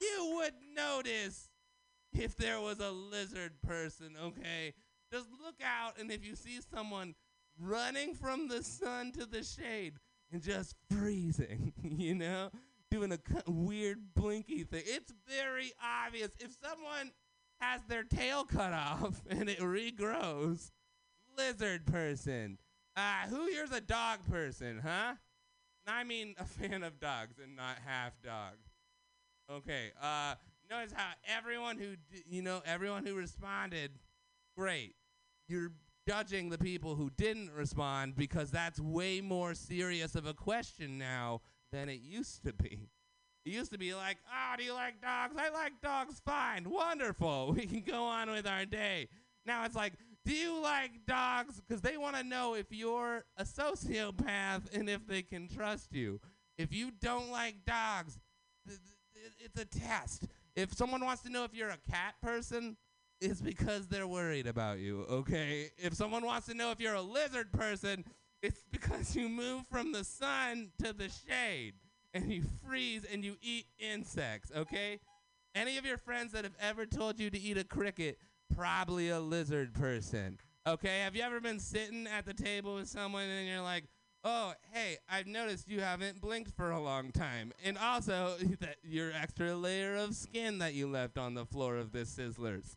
You 0.00 0.34
would 0.36 0.54
notice 0.74 1.48
if 2.12 2.36
there 2.36 2.60
was 2.60 2.80
a 2.80 2.90
lizard 2.90 3.52
person, 3.62 4.14
okay? 4.22 4.74
Just 5.12 5.28
look 5.44 5.56
out, 5.64 5.98
and 5.98 6.10
if 6.10 6.24
you 6.24 6.34
see 6.34 6.58
someone 6.74 7.14
running 7.60 8.14
from 8.14 8.48
the 8.48 8.62
sun 8.62 9.12
to 9.12 9.26
the 9.26 9.42
shade 9.42 9.94
and 10.32 10.42
just 10.42 10.74
freezing, 10.90 11.72
you 11.82 12.14
know, 12.14 12.50
doing 12.90 13.12
a 13.12 13.18
weird 13.50 14.14
blinky 14.14 14.64
thing, 14.64 14.82
it's 14.86 15.12
very 15.28 15.72
obvious. 15.82 16.30
If 16.38 16.56
someone 16.62 17.12
has 17.60 17.82
their 17.88 18.04
tail 18.04 18.44
cut 18.44 18.72
off 18.72 19.22
and 19.30 19.48
it 19.48 19.58
regrows, 19.60 20.70
lizard 21.36 21.86
person. 21.86 22.58
Uh, 22.96 23.26
who 23.28 23.46
here's 23.46 23.70
a 23.72 23.80
dog 23.80 24.18
person, 24.28 24.80
huh? 24.82 25.14
I 25.86 26.04
mean 26.04 26.34
a 26.38 26.44
fan 26.44 26.82
of 26.82 27.00
dogs 27.00 27.36
and 27.42 27.56
not 27.56 27.76
half 27.84 28.20
dog. 28.22 28.54
Okay. 29.50 29.90
Uh, 30.00 30.34
notice 30.70 30.92
how 30.92 31.12
everyone 31.26 31.78
who 31.78 31.96
d- 31.96 32.22
you 32.28 32.42
know 32.42 32.62
everyone 32.64 33.04
who 33.06 33.14
responded, 33.14 33.92
great. 34.56 34.94
You're 35.48 35.72
judging 36.08 36.48
the 36.50 36.58
people 36.58 36.94
who 36.94 37.10
didn't 37.16 37.50
respond 37.52 38.16
because 38.16 38.50
that's 38.50 38.80
way 38.80 39.20
more 39.20 39.54
serious 39.54 40.14
of 40.14 40.26
a 40.26 40.34
question 40.34 40.98
now 40.98 41.40
than 41.72 41.88
it 41.88 42.00
used 42.02 42.44
to 42.44 42.52
be. 42.52 42.88
It 43.44 43.52
used 43.52 43.72
to 43.72 43.78
be 43.78 43.94
like, 43.94 44.18
oh, 44.30 44.56
do 44.56 44.64
you 44.64 44.74
like 44.74 45.00
dogs? 45.00 45.34
I 45.38 45.48
like 45.50 45.72
dogs 45.82 46.20
fine. 46.24 46.68
Wonderful. 46.68 47.52
We 47.56 47.66
can 47.66 47.80
go 47.80 48.04
on 48.04 48.30
with 48.30 48.46
our 48.46 48.66
day. 48.66 49.08
Now 49.46 49.64
it's 49.64 49.76
like, 49.76 49.94
do 50.24 50.32
you 50.32 50.60
like 50.60 51.06
dogs? 51.06 51.60
Because 51.60 51.80
they 51.80 51.96
want 51.96 52.16
to 52.16 52.22
know 52.22 52.54
if 52.54 52.66
you're 52.70 53.24
a 53.38 53.44
sociopath 53.44 54.74
and 54.74 54.88
if 54.88 55.06
they 55.06 55.22
can 55.22 55.48
trust 55.48 55.94
you. 55.94 56.20
If 56.58 56.74
you 56.74 56.90
don't 57.00 57.30
like 57.30 57.64
dogs, 57.66 58.18
th- 58.66 58.78
th- 59.14 59.32
it's 59.38 59.58
a 59.58 59.64
test. 59.64 60.26
If 60.54 60.74
someone 60.74 61.04
wants 61.04 61.22
to 61.22 61.30
know 61.30 61.44
if 61.44 61.54
you're 61.54 61.70
a 61.70 61.90
cat 61.90 62.14
person, 62.22 62.76
it's 63.20 63.40
because 63.40 63.86
they're 63.88 64.06
worried 64.06 64.46
about 64.46 64.78
you, 64.78 65.04
okay? 65.10 65.70
If 65.76 65.94
someone 65.94 66.24
wants 66.24 66.46
to 66.46 66.54
know 66.54 66.70
if 66.70 66.80
you're 66.80 66.94
a 66.94 67.02
lizard 67.02 67.52
person, 67.52 68.04
it's 68.42 68.62
because 68.70 69.14
you 69.14 69.28
move 69.28 69.64
from 69.70 69.92
the 69.92 70.04
sun 70.04 70.70
to 70.82 70.92
the 70.92 71.10
shade 71.28 71.74
and 72.14 72.32
you 72.32 72.42
freeze 72.66 73.04
and 73.10 73.24
you 73.24 73.36
eat 73.42 73.66
insects, 73.78 74.50
okay? 74.56 75.00
Any 75.54 75.76
of 75.76 75.84
your 75.84 75.98
friends 75.98 76.32
that 76.32 76.44
have 76.44 76.56
ever 76.60 76.86
told 76.86 77.18
you 77.18 77.28
to 77.30 77.38
eat 77.38 77.58
a 77.58 77.64
cricket, 77.64 78.18
probably 78.54 79.10
a 79.10 79.20
lizard 79.20 79.74
person. 79.74 80.38
Okay, 80.66 81.00
have 81.00 81.16
you 81.16 81.22
ever 81.22 81.40
been 81.40 81.58
sitting 81.58 82.06
at 82.06 82.24
the 82.24 82.34
table 82.34 82.76
with 82.76 82.88
someone 82.88 83.24
and 83.24 83.48
you're 83.48 83.62
like, 83.62 83.84
"Oh, 84.22 84.52
hey, 84.72 84.98
I've 85.08 85.26
noticed 85.26 85.68
you 85.68 85.80
haven't 85.80 86.20
blinked 86.20 86.52
for 86.54 86.70
a 86.70 86.80
long 86.80 87.12
time." 87.12 87.52
And 87.64 87.78
also 87.78 88.36
that 88.60 88.76
your 88.82 89.10
extra 89.12 89.56
layer 89.56 89.96
of 89.96 90.14
skin 90.14 90.58
that 90.58 90.74
you 90.74 90.86
left 90.86 91.16
on 91.18 91.34
the 91.34 91.46
floor 91.46 91.76
of 91.76 91.92
this 91.92 92.14
Sizzlers. 92.14 92.76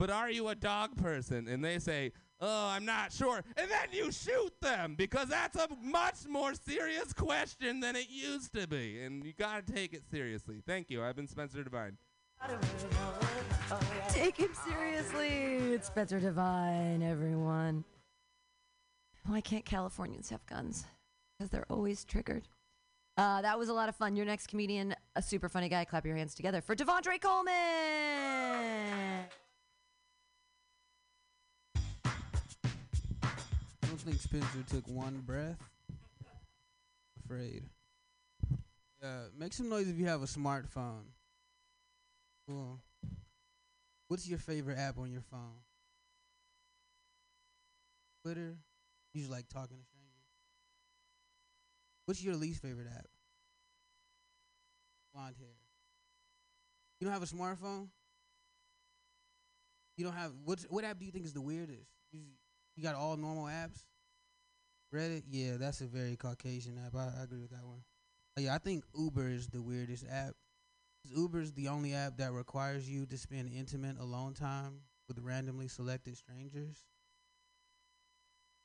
But 0.00 0.08
are 0.08 0.30
you 0.30 0.48
a 0.48 0.54
dog 0.54 0.96
person? 0.96 1.46
And 1.46 1.62
they 1.62 1.78
say, 1.78 2.12
"Oh, 2.40 2.68
I'm 2.68 2.86
not 2.86 3.12
sure." 3.12 3.44
And 3.58 3.70
then 3.70 3.88
you 3.92 4.10
shoot 4.10 4.50
them 4.62 4.94
because 4.94 5.28
that's 5.28 5.56
a 5.56 5.68
much 5.82 6.26
more 6.26 6.54
serious 6.54 7.12
question 7.12 7.80
than 7.80 7.96
it 7.96 8.08
used 8.08 8.54
to 8.54 8.66
be. 8.66 9.02
And 9.02 9.22
you 9.22 9.34
got 9.34 9.66
to 9.66 9.72
take 9.72 9.92
it 9.92 10.02
seriously. 10.10 10.62
Thank 10.66 10.88
you. 10.88 11.04
I've 11.04 11.16
been 11.16 11.28
Spencer 11.28 11.62
Devine. 11.62 11.98
Take 14.08 14.38
him 14.38 14.48
seriously. 14.66 15.74
It's 15.74 15.88
Spencer 15.88 16.18
Devine, 16.18 17.02
everyone. 17.02 17.84
Why 19.26 19.42
can't 19.42 19.66
Californians 19.66 20.30
have 20.30 20.46
guns? 20.46 20.86
Because 21.38 21.50
they're 21.50 21.70
always 21.70 22.06
triggered. 22.06 22.48
Uh, 23.18 23.42
that 23.42 23.58
was 23.58 23.68
a 23.68 23.74
lot 23.74 23.90
of 23.90 23.96
fun. 23.96 24.16
Your 24.16 24.24
next 24.24 24.46
comedian, 24.46 24.94
a 25.14 25.20
super 25.20 25.50
funny 25.50 25.68
guy. 25.68 25.84
Clap 25.84 26.06
your 26.06 26.16
hands 26.16 26.34
together 26.34 26.62
for 26.62 26.74
Devondre 26.74 27.20
Coleman. 27.20 29.26
Don't 34.00 34.12
think 34.12 34.22
Spencer 34.22 34.64
took 34.68 34.88
one 34.88 35.22
breath. 35.26 35.58
Afraid. 37.24 37.64
Uh, 39.02 39.28
make 39.38 39.52
some 39.52 39.68
noise 39.68 39.88
if 39.88 39.98
you 39.98 40.06
have 40.06 40.22
a 40.22 40.26
smartphone. 40.26 41.04
Cool. 42.48 42.78
What's 44.08 44.28
your 44.28 44.38
favorite 44.38 44.78
app 44.78 44.98
on 44.98 45.10
your 45.10 45.20
phone? 45.20 45.60
Twitter. 48.24 48.56
You 49.12 49.20
just 49.20 49.30
like 49.30 49.48
talking 49.48 49.76
to 49.76 49.84
strangers. 49.84 50.08
What's 52.06 52.22
your 52.22 52.36
least 52.36 52.62
favorite 52.62 52.88
app? 52.94 53.06
Blonde 55.14 55.34
hair. 55.38 55.48
You 57.00 57.06
don't 57.06 57.12
have 57.12 57.22
a 57.22 57.26
smartphone. 57.26 57.88
You 59.96 60.04
don't 60.04 60.14
have 60.14 60.32
what? 60.44 60.60
What 60.70 60.84
app 60.84 60.98
do 60.98 61.04
you 61.04 61.12
think 61.12 61.24
is 61.24 61.32
the 61.32 61.40
weirdest? 61.40 61.88
You, 62.12 62.20
you 62.76 62.82
got 62.82 62.94
all 62.94 63.16
normal 63.16 63.44
apps. 63.44 63.84
Reddit, 64.94 65.22
yeah, 65.30 65.56
that's 65.56 65.80
a 65.80 65.86
very 65.86 66.16
Caucasian 66.16 66.78
app. 66.84 66.94
I, 66.94 67.20
I 67.20 67.22
agree 67.24 67.40
with 67.40 67.50
that 67.50 67.64
one. 67.64 67.82
Uh, 68.36 68.42
yeah, 68.42 68.54
I 68.54 68.58
think 68.58 68.84
Uber 68.96 69.28
is 69.28 69.48
the 69.48 69.62
weirdest 69.62 70.04
app. 70.10 70.34
'Cause 71.02 71.12
Uber's 71.16 71.52
the 71.52 71.68
only 71.68 71.94
app 71.94 72.16
that 72.18 72.32
requires 72.32 72.88
you 72.88 73.06
to 73.06 73.18
spend 73.18 73.52
intimate 73.52 73.98
alone 73.98 74.34
time 74.34 74.82
with 75.08 75.18
randomly 75.20 75.68
selected 75.68 76.16
strangers. 76.16 76.86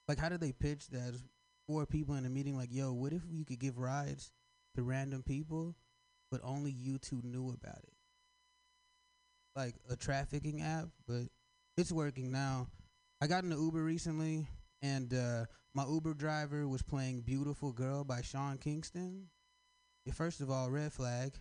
Like, 0.07 0.17
how 0.19 0.29
did 0.29 0.41
they 0.41 0.51
pitch 0.51 0.87
that? 0.89 1.19
Four 1.67 1.85
people 1.87 2.13
in 2.15 2.25
a 2.25 2.29
meeting, 2.29 2.55
like, 2.55 2.71
yo, 2.71 2.93
what 2.93 3.11
if 3.13 3.23
you 3.27 3.43
could 3.43 3.59
give 3.59 3.77
rides 3.79 4.31
to 4.75 4.83
random 4.83 5.23
people, 5.23 5.75
but 6.29 6.41
only 6.43 6.71
you 6.71 6.99
two 6.99 7.21
knew 7.23 7.49
about 7.51 7.79
it? 7.83 7.93
Like 9.55 9.75
a 9.89 9.95
trafficking 9.95 10.61
app, 10.61 10.89
but 11.07 11.23
it's 11.77 11.91
working 11.91 12.31
now. 12.31 12.67
I 13.21 13.27
got 13.27 13.43
in 13.43 13.51
an 13.51 13.61
Uber 13.61 13.81
recently, 13.81 14.47
and 14.81 15.13
uh, 15.13 15.45
my 15.73 15.85
Uber 15.85 16.13
driver 16.13 16.67
was 16.67 16.81
playing 16.81 17.21
"Beautiful 17.21 17.71
Girl" 17.71 18.03
by 18.03 18.21
Sean 18.21 18.57
Kingston. 18.57 19.27
First 20.13 20.41
of 20.41 20.51
all, 20.51 20.69
red 20.69 20.93
flag. 20.93 21.33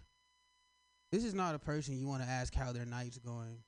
This 1.10 1.24
is 1.24 1.34
not 1.34 1.54
a 1.54 1.58
person 1.58 1.98
you 1.98 2.06
want 2.06 2.22
to 2.22 2.28
ask 2.28 2.54
how 2.54 2.72
their 2.72 2.86
night's 2.86 3.18
going, 3.18 3.58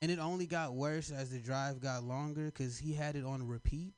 and 0.00 0.10
it 0.10 0.18
only 0.18 0.46
got 0.46 0.74
worse 0.74 1.10
as 1.10 1.30
the 1.30 1.38
drive 1.38 1.80
got 1.80 2.04
longer 2.04 2.46
because 2.46 2.78
he 2.78 2.94
had 2.94 3.16
it 3.16 3.24
on 3.24 3.46
repeat. 3.46 3.94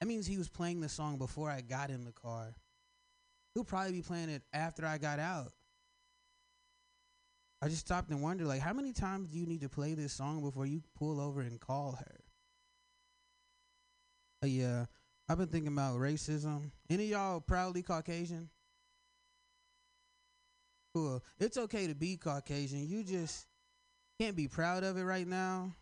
That 0.00 0.06
means 0.06 0.26
he 0.26 0.38
was 0.38 0.48
playing 0.48 0.80
the 0.80 0.88
song 0.88 1.18
before 1.18 1.50
I 1.50 1.60
got 1.60 1.90
in 1.90 2.04
the 2.04 2.12
car. 2.12 2.54
He'll 3.54 3.64
probably 3.64 3.92
be 3.92 4.02
playing 4.02 4.28
it 4.28 4.42
after 4.52 4.86
I 4.86 4.98
got 4.98 5.18
out. 5.18 5.52
I 7.60 7.68
just 7.68 7.80
stopped 7.86 8.10
and 8.10 8.22
wondered, 8.22 8.46
like, 8.46 8.60
how 8.60 8.72
many 8.72 8.92
times 8.92 9.30
do 9.30 9.38
you 9.38 9.46
need 9.46 9.62
to 9.62 9.68
play 9.68 9.94
this 9.94 10.12
song 10.12 10.42
before 10.42 10.66
you 10.66 10.82
pull 10.96 11.20
over 11.20 11.40
and 11.40 11.60
call 11.60 11.98
her? 11.98 12.20
Uh, 14.44 14.46
yeah, 14.46 14.86
I've 15.28 15.38
been 15.38 15.48
thinking 15.48 15.72
about 15.72 15.96
racism. 15.96 16.70
Any 16.88 17.06
y'all 17.06 17.40
proudly 17.40 17.82
Caucasian? 17.82 18.48
Cool. 20.94 21.22
It's 21.38 21.56
okay 21.56 21.88
to 21.88 21.94
be 21.94 22.16
Caucasian. 22.16 22.88
You 22.88 23.02
just 23.02 23.46
can't 24.20 24.36
be 24.36 24.48
proud 24.48 24.84
of 24.84 24.96
it 24.96 25.02
right 25.02 25.26
now. 25.26 25.72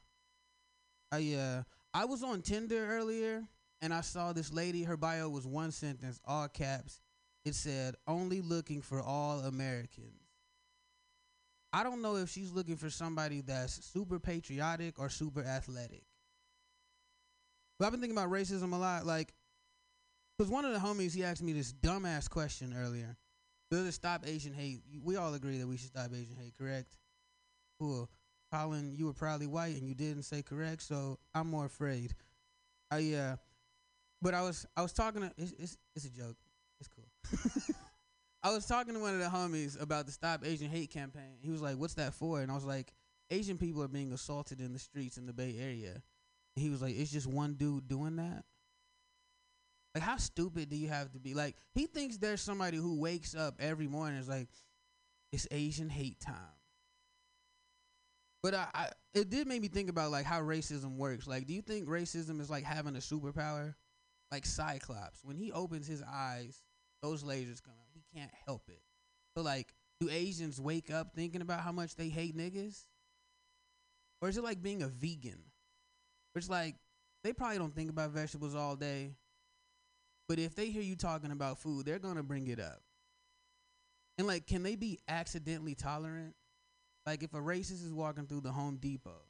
I 1.13 1.35
uh, 1.35 1.63
I 1.95 2.05
was 2.07 2.23
on 2.23 2.43
Tinder 2.43 2.87
earlier 2.87 3.45
and 3.81 3.95
I 3.95 4.01
saw 4.01 4.33
this 4.33 4.53
lady. 4.53 4.83
Her 4.83 4.97
bio 4.97 5.29
was 5.29 5.47
one 5.47 5.71
sentence, 5.71 6.21
all 6.25 6.49
caps. 6.49 7.01
It 7.45 7.55
said, 7.55 7.95
"Only 8.07 8.41
looking 8.41 8.83
for 8.83 9.01
all 9.01 9.41
Americans." 9.41 10.26
I 11.73 11.83
don't 11.83 12.03
know 12.03 12.17
if 12.17 12.31
she's 12.31 12.53
looking 12.53 12.77
for 12.77 12.91
somebody 12.91 13.43
that's 13.43 13.85
super 13.85 14.19
patriotic 14.19 14.99
or 14.99 15.09
super 15.09 15.43
athletic. 15.43 16.03
But 17.79 17.87
I've 17.87 17.93
been 17.93 18.01
thinking 18.01 18.17
about 18.17 18.31
racism 18.31 18.73
a 18.73 18.77
lot. 18.77 19.05
Like, 19.05 19.33
because 20.37 20.51
one 20.51 20.65
of 20.65 20.73
the 20.73 20.79
homies, 20.79 21.15
he 21.15 21.25
asked 21.25 21.43
me 21.43 21.53
this 21.53 21.73
dumbass 21.73 22.31
question 22.31 22.75
earlier. 22.77 23.17
Does 23.71 23.87
it 23.87 23.93
stop 23.93 24.25
Asian 24.27 24.55
hate? 24.55 24.81
We 25.03 25.17
all 25.17 25.35
agree 25.35 25.59
that 25.59 25.67
we 25.67 25.77
should 25.77 25.89
stop 25.89 26.11
Asian 26.13 26.37
hate, 26.41 26.55
correct? 26.57 26.97
Cool. 27.81 28.09
Colin, 28.53 28.95
you 28.97 29.07
were 29.07 29.13
probably 29.13 29.47
white 29.47 29.77
and 29.77 29.89
you 29.89 29.95
didn't 29.95 30.23
say 30.23 30.43
correct, 30.43 30.83
so 30.83 31.19
I'm 31.35 31.49
more 31.49 31.67
afraid. 31.67 32.15
I 32.91 33.15
uh, 33.15 33.37
but 34.23 34.35
I 34.35 34.43
was 34.43 34.67
I 34.77 34.83
was 34.83 34.93
talking 34.93 35.23
to 35.23 35.33
it's 35.37 35.53
it's, 35.59 35.79
it's 35.97 36.05
a 36.05 36.11
joke. 36.11 36.37
It's 36.79 36.89
cool. 36.89 37.75
I 38.47 38.51
was 38.51 38.65
talking 38.65 38.95
to 38.95 39.01
one 39.01 39.13
of 39.13 39.19
the 39.19 39.27
homies 39.27 39.81
about 39.83 40.07
the 40.07 40.13
Stop 40.13 40.47
Asian 40.47 40.71
Hate 40.71 40.89
campaign. 40.89 41.39
He 41.41 41.51
was 41.51 41.61
like, 41.61 41.79
"What's 41.79 41.95
that 41.95 42.15
for?" 42.15 42.41
And 42.41 42.53
I 42.53 42.55
was 42.55 42.65
like, 42.65 42.93
"Asian 43.29 43.59
people 43.59 43.83
are 43.83 43.89
being 43.89 44.13
assaulted 44.13 44.61
in 44.61 44.73
the 44.73 44.79
streets 44.79 45.19
in 45.19 45.27
the 45.27 45.33
Bay 45.33 45.59
Area." 45.59 45.95
And 45.95 46.63
he 46.63 46.71
was 46.71 46.81
like, 46.81 46.95
"It's 46.95 47.11
just 47.11 47.27
one 47.27 47.55
dude 47.55 47.89
doing 47.89 48.15
that." 48.17 48.45
Like, 49.97 50.05
how 50.05 50.17
stupid 50.17 50.69
do 50.69 50.77
you 50.77 50.87
have 50.87 51.11
to 51.15 51.19
be? 51.19 51.35
Like, 51.35 51.57
he 51.75 51.87
thinks 51.87 52.19
there's 52.19 52.41
somebody 52.41 52.77
who 52.77 53.01
wakes 53.01 53.35
up 53.35 53.57
every 53.59 53.89
morning 53.89 54.15
and 54.15 54.23
is 54.23 54.29
like, 54.29 54.49
"It's 55.33 55.49
Asian 55.51 55.89
hate 55.89 56.21
time." 56.21 56.37
But 58.45 58.55
I, 58.55 58.69
I, 58.73 58.91
it 59.13 59.29
did 59.29 59.49
make 59.49 59.61
me 59.61 59.67
think 59.67 59.91
about 59.91 60.13
like 60.13 60.25
how 60.25 60.41
racism 60.41 60.99
works. 60.99 61.27
Like, 61.27 61.49
do 61.49 61.53
you 61.53 61.63
think 61.63 61.89
racism 61.89 62.41
is 62.41 62.49
like 62.49 62.63
having 62.63 62.95
a 62.95 63.01
superpower? 63.01 63.75
Like 64.31 64.47
Cyclops, 64.47 65.25
when 65.25 65.37
he 65.37 65.51
opens 65.51 65.89
his 65.89 66.01
eyes, 66.01 66.63
those 67.03 67.25
lasers 67.25 67.61
come 67.61 67.75
out. 67.81 67.86
Can't 68.17 68.31
help 68.47 68.63
it. 68.69 68.81
So 69.37 69.43
like, 69.43 69.75
do 70.01 70.09
Asians 70.11 70.61
wake 70.61 70.91
up 70.91 71.15
thinking 71.15 71.43
about 71.43 71.61
how 71.61 71.73
much 71.73 71.97
they 71.97 72.09
hate 72.09 72.37
niggas? 72.37 72.85
Or 74.23 74.29
is 74.29 74.39
it 74.39 74.45
like 74.45 74.63
being 74.63 74.83
a 74.83 74.89
vegan? 74.89 75.43
It's 76.35 76.49
like 76.49 76.77
they 77.23 77.33
probably 77.33 77.59
don't 77.59 77.75
think 77.75 77.91
about 77.91 78.11
vegetables 78.11 78.55
all 78.55 78.77
day. 78.77 79.17
But 80.29 80.39
if 80.39 80.55
they 80.55 80.71
hear 80.71 80.83
you 80.83 80.97
talking 80.97 81.31
about 81.31 81.59
food, 81.59 81.87
they're 81.87 81.99
gonna 81.99 82.23
bring 82.23 82.49
it 82.49 82.59
up. 82.59 82.81
And 84.19 84.27
like, 84.27 84.47
can 84.47 84.63
they 84.63 84.77
be 84.77 84.99
accidentally 85.09 85.75
tolerant? 85.75 86.35
Like 87.05 87.23
if 87.23 87.35
a 87.35 87.39
racist 87.39 87.85
is 87.85 87.93
walking 87.93 88.27
through 88.27 88.41
the 88.41 88.53
Home 88.53 88.77
Depot 88.77 89.23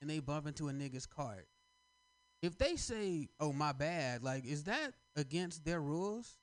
and 0.00 0.10
they 0.10 0.18
bump 0.18 0.46
into 0.46 0.68
a 0.68 0.72
nigga's 0.72 1.06
cart, 1.06 1.46
if 2.42 2.56
they 2.58 2.76
say, 2.76 3.28
"Oh 3.40 3.52
my 3.52 3.72
bad," 3.72 4.22
like 4.22 4.44
is 4.44 4.64
that 4.64 4.92
against 5.16 5.64
their 5.64 5.80
rules? 5.80 6.36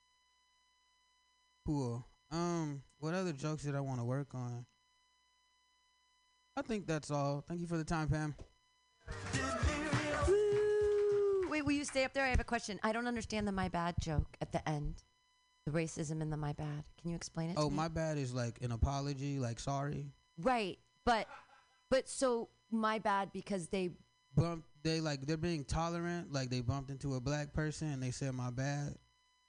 Cool. 1.65 2.05
Um, 2.31 2.81
what 2.99 3.13
other 3.13 3.33
jokes 3.33 3.63
did 3.63 3.75
I 3.75 3.81
want 3.81 3.99
to 3.99 4.05
work 4.05 4.33
on? 4.33 4.65
I 6.57 6.61
think 6.61 6.87
that's 6.87 7.11
all. 7.11 7.43
Thank 7.47 7.61
you 7.61 7.67
for 7.67 7.77
the 7.77 7.83
time, 7.83 8.07
Pam. 8.07 8.35
Woo! 10.27 11.49
Wait, 11.49 11.65
will 11.65 11.73
you 11.73 11.83
stay 11.85 12.03
up 12.03 12.13
there? 12.13 12.23
I 12.23 12.29
have 12.29 12.39
a 12.39 12.45
question. 12.45 12.79
I 12.83 12.91
don't 12.91 13.07
understand 13.07 13.47
the 13.47 13.51
my 13.51 13.67
bad 13.67 13.95
joke 13.99 14.37
at 14.41 14.51
the 14.51 14.67
end. 14.67 15.03
The 15.65 15.71
racism 15.71 16.21
in 16.21 16.29
the 16.29 16.37
my 16.37 16.53
bad. 16.53 16.83
Can 17.01 17.09
you 17.09 17.15
explain 17.15 17.49
it? 17.49 17.55
Oh, 17.57 17.69
my 17.69 17.87
bad 17.87 18.17
is 18.17 18.33
like 18.33 18.61
an 18.61 18.71
apology, 18.71 19.39
like 19.39 19.59
sorry. 19.59 20.05
Right, 20.39 20.77
but 21.05 21.27
but 21.89 22.07
so 22.07 22.49
my 22.71 22.99
bad 22.99 23.31
because 23.33 23.67
they 23.67 23.91
bumped. 24.35 24.67
They 24.83 25.01
like 25.01 25.25
they're 25.25 25.37
being 25.37 25.65
tolerant. 25.65 26.31
Like 26.31 26.51
they 26.51 26.61
bumped 26.61 26.91
into 26.91 27.15
a 27.15 27.19
black 27.19 27.53
person 27.53 27.89
and 27.91 28.03
they 28.03 28.11
said 28.11 28.33
my 28.35 28.51
bad. 28.51 28.95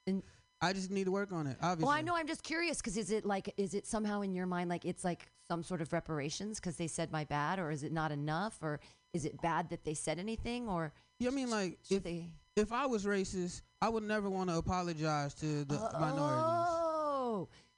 And 0.07 0.23
I 0.61 0.73
just 0.73 0.89
need 0.89 1.03
to 1.05 1.11
work 1.11 1.31
on 1.31 1.47
it. 1.47 1.57
Obviously. 1.61 1.85
Well, 1.85 1.95
I 1.95 2.01
know. 2.01 2.15
I'm 2.15 2.27
just 2.27 2.43
curious 2.43 2.77
because 2.77 2.97
is 2.97 3.11
it 3.11 3.25
like 3.25 3.53
is 3.57 3.73
it 3.73 3.85
somehow 3.85 4.21
in 4.21 4.33
your 4.33 4.45
mind 4.47 4.69
like 4.69 4.85
it's 4.85 5.03
like 5.03 5.27
some 5.47 5.63
sort 5.63 5.81
of 5.81 5.93
reparations 5.93 6.59
because 6.59 6.77
they 6.77 6.87
said 6.87 7.11
my 7.11 7.23
bad, 7.25 7.59
or 7.59 7.71
is 7.71 7.83
it 7.83 7.91
not 7.91 8.11
enough, 8.11 8.57
or 8.61 8.79
is 9.13 9.25
it 9.25 9.39
bad 9.41 9.69
that 9.69 9.83
they 9.83 9.93
said 9.93 10.19
anything, 10.19 10.67
or 10.67 10.93
Yeah, 11.19 11.29
I 11.29 11.33
mean, 11.33 11.49
like 11.49 11.79
if 11.89 12.03
they? 12.03 12.29
if 12.55 12.71
I 12.73 12.85
was 12.87 13.05
racist, 13.05 13.61
I 13.81 13.89
would 13.89 14.03
never 14.03 14.29
want 14.29 14.49
to 14.49 14.57
apologize 14.57 15.33
to 15.35 15.63
the 15.65 15.77
minorities. 15.99 16.86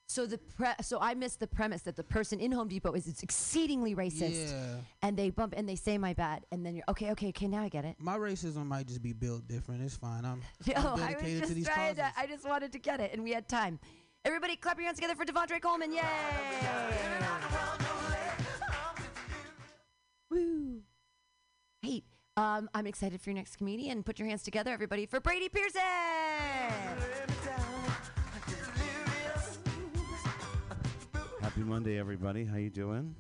So 0.10 0.26
the 0.26 0.40
pre- 0.40 0.68
so 0.82 0.98
I 1.00 1.14
missed 1.14 1.40
the 1.40 1.46
premise 1.46 1.84
that 1.84 1.96
the 1.96 2.04
person 2.04 2.40
in 2.40 2.52
Home 2.52 2.68
Depot 2.68 2.94
is 2.94 3.06
it's 3.08 3.22
exceedingly 3.22 3.94
racist, 3.94 4.50
Yeah. 4.52 4.78
and 5.04 5.16
they 5.16 5.30
bump 5.30 5.54
and 5.56 5.70
they 5.70 5.76
say 5.76 6.00
my 6.00 6.14
bad, 6.16 6.48
and 6.52 6.66
then 6.66 6.74
you're 6.76 6.84
okay, 6.90 7.12
okay, 7.12 7.28
okay. 7.30 7.48
Now 7.48 7.62
I 7.62 7.70
get 7.70 7.86
it. 7.86 7.96
My 8.00 8.18
racism 8.18 8.66
might 8.66 8.88
just 8.88 9.04
be 9.04 9.14
built 9.14 9.48
different. 9.48 9.84
It's 9.84 9.96
fine. 9.96 10.26
I'm, 10.26 10.42
No, 10.68 10.74
I'm 10.76 10.86
I 10.88 10.92
was 10.94 11.00
dedicated 11.02 11.34
to 11.34 11.40
just 11.42 11.54
these 11.56 11.68
trying 11.68 11.96
causes. 11.96 12.12
to. 12.16 12.20
I 12.20 12.26
just 12.26 12.44
wanted 12.50 12.72
to 12.72 12.80
get 12.80 13.00
it, 13.00 13.14
and 13.14 13.24
we 13.24 13.32
had 13.34 13.48
time. 13.48 13.80
Everybody, 14.26 14.56
clap 14.56 14.78
your 14.78 14.86
hands 14.86 14.98
together 14.98 15.14
for 15.16 15.26
Devontre 15.26 15.60
Coleman! 15.62 15.94
Yay! 15.94 16.02
Woo! 20.32 20.82
Hey, 21.84 22.04
um, 22.36 22.68
I'm 22.74 22.88
excited 22.88 23.22
for 23.22 23.30
your 23.30 23.38
next 23.38 23.58
comedian. 23.58 24.02
Put 24.04 24.18
your 24.18 24.28
hands 24.28 24.42
together, 24.44 24.72
everybody, 24.72 25.06
for 25.06 25.20
Brady 25.20 25.50
Pearson. 25.50 25.82
Happy 31.50 31.62
Monday, 31.62 31.98
everybody. 31.98 32.46
How 32.46 32.58
you 32.58 32.70
doing? 32.70 33.16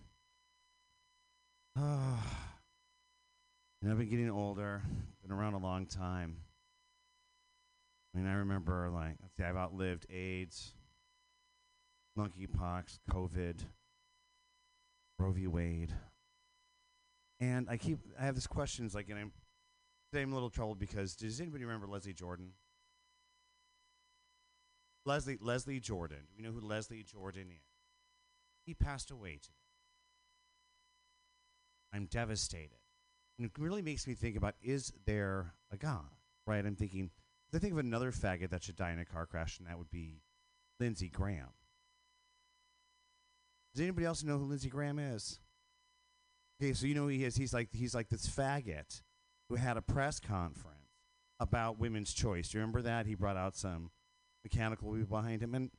Ah, 1.75 2.23
and 3.81 3.91
I've 3.91 3.97
been 3.97 4.07
getting 4.07 4.29
older. 4.29 4.83
Been 5.23 5.31
around 5.31 5.55
a 5.55 5.57
long 5.57 5.87
time. 5.87 6.37
I 8.13 8.19
mean, 8.19 8.27
I 8.27 8.33
remember 8.33 8.87
like 8.93 9.15
let's 9.19 9.35
see, 9.35 9.43
I've 9.43 9.55
outlived 9.55 10.05
AIDS, 10.11 10.73
monkeypox, 12.15 12.99
COVID, 13.09 13.55
Roe 15.17 15.31
v. 15.31 15.47
Wade, 15.47 15.91
and 17.39 17.67
I 17.67 17.77
keep 17.77 17.97
I 18.19 18.25
have 18.25 18.35
this 18.35 18.45
question. 18.45 18.85
It's 18.85 18.93
like, 18.93 19.09
and 19.09 19.17
I'm 19.17 19.31
today 20.13 20.21
I'm 20.21 20.31
a 20.31 20.35
little 20.35 20.51
troubled 20.51 20.77
because 20.77 21.15
does 21.15 21.41
anybody 21.41 21.65
remember 21.65 21.87
Leslie 21.87 22.13
Jordan? 22.13 22.51
Leslie 25.03 25.39
Leslie 25.41 25.79
Jordan. 25.79 26.19
Do 26.29 26.35
we 26.37 26.43
know 26.43 26.51
who 26.51 26.61
Leslie 26.61 27.01
Jordan 27.01 27.47
is? 27.49 27.68
He 28.69 28.75
passed 28.75 29.09
away 29.09 29.39
today. 29.41 29.55
I'm 31.91 32.05
devastated. 32.05 32.77
And 33.39 33.47
it 33.47 33.51
really 33.57 33.81
makes 33.81 34.05
me 34.05 34.13
think 34.13 34.37
about 34.37 34.53
is 34.61 34.93
there 35.07 35.55
a 35.71 35.77
God? 35.77 36.05
Right? 36.45 36.63
I'm 36.63 36.75
thinking, 36.75 37.09
I 37.51 37.57
think 37.57 37.73
of 37.73 37.79
another 37.79 38.11
faggot 38.11 38.51
that 38.51 38.63
should 38.63 38.75
die 38.75 38.91
in 38.91 38.99
a 38.99 39.05
car 39.05 39.25
crash, 39.25 39.57
and 39.57 39.67
that 39.67 39.79
would 39.79 39.89
be 39.89 40.21
Lindsey 40.79 41.09
Graham. 41.09 41.49
Does 43.73 43.81
anybody 43.81 44.05
else 44.05 44.23
know 44.23 44.37
who 44.37 44.45
Lindsey 44.45 44.69
Graham 44.69 44.99
is? 44.99 45.39
Okay, 46.61 46.73
so 46.73 46.85
you 46.85 46.93
know 46.93 47.03
who 47.03 47.07
he 47.07 47.23
is. 47.23 47.35
He's 47.35 47.55
like 47.55 47.69
he's 47.71 47.95
like 47.95 48.09
this 48.09 48.27
faggot 48.27 49.01
who 49.49 49.55
had 49.55 49.77
a 49.77 49.81
press 49.81 50.19
conference 50.19 50.91
about 51.39 51.79
women's 51.79 52.13
choice. 52.13 52.49
Do 52.49 52.59
you 52.59 52.61
remember 52.61 52.83
that? 52.83 53.07
He 53.07 53.15
brought 53.15 53.35
out 53.35 53.55
some 53.55 53.89
mechanical 54.43 54.91
people 54.91 55.17
behind 55.17 55.41
him. 55.41 55.55
And 55.55 55.71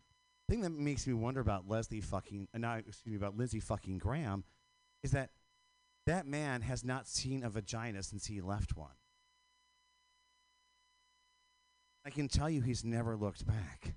thing 0.51 0.63
that 0.63 0.73
makes 0.73 1.07
me 1.07 1.15
wonder 1.15 1.41
about 1.41 1.69
Leslie 1.69 2.01
fucking, 2.01 2.49
uh, 2.53 2.59
not, 2.59 2.81
excuse 2.81 3.13
me, 3.13 3.17
about 3.17 3.37
Lindsey 3.37 3.61
fucking 3.61 3.99
Graham 3.99 4.43
is 5.05 5.13
that 5.13 5.31
that 6.07 6.27
man 6.27 6.63
has 6.63 6.85
not 6.85 7.07
seen 7.07 7.45
a 7.45 7.49
vagina 7.49 8.03
since 8.03 8.27
he 8.27 8.41
left 8.41 8.77
one. 8.77 8.91
I 12.05 12.11
can 12.11 12.27
tell 12.27 12.51
you 12.51 12.63
he's 12.63 12.85
never 12.85 13.17
looked 13.17 13.47
back. 13.47 13.95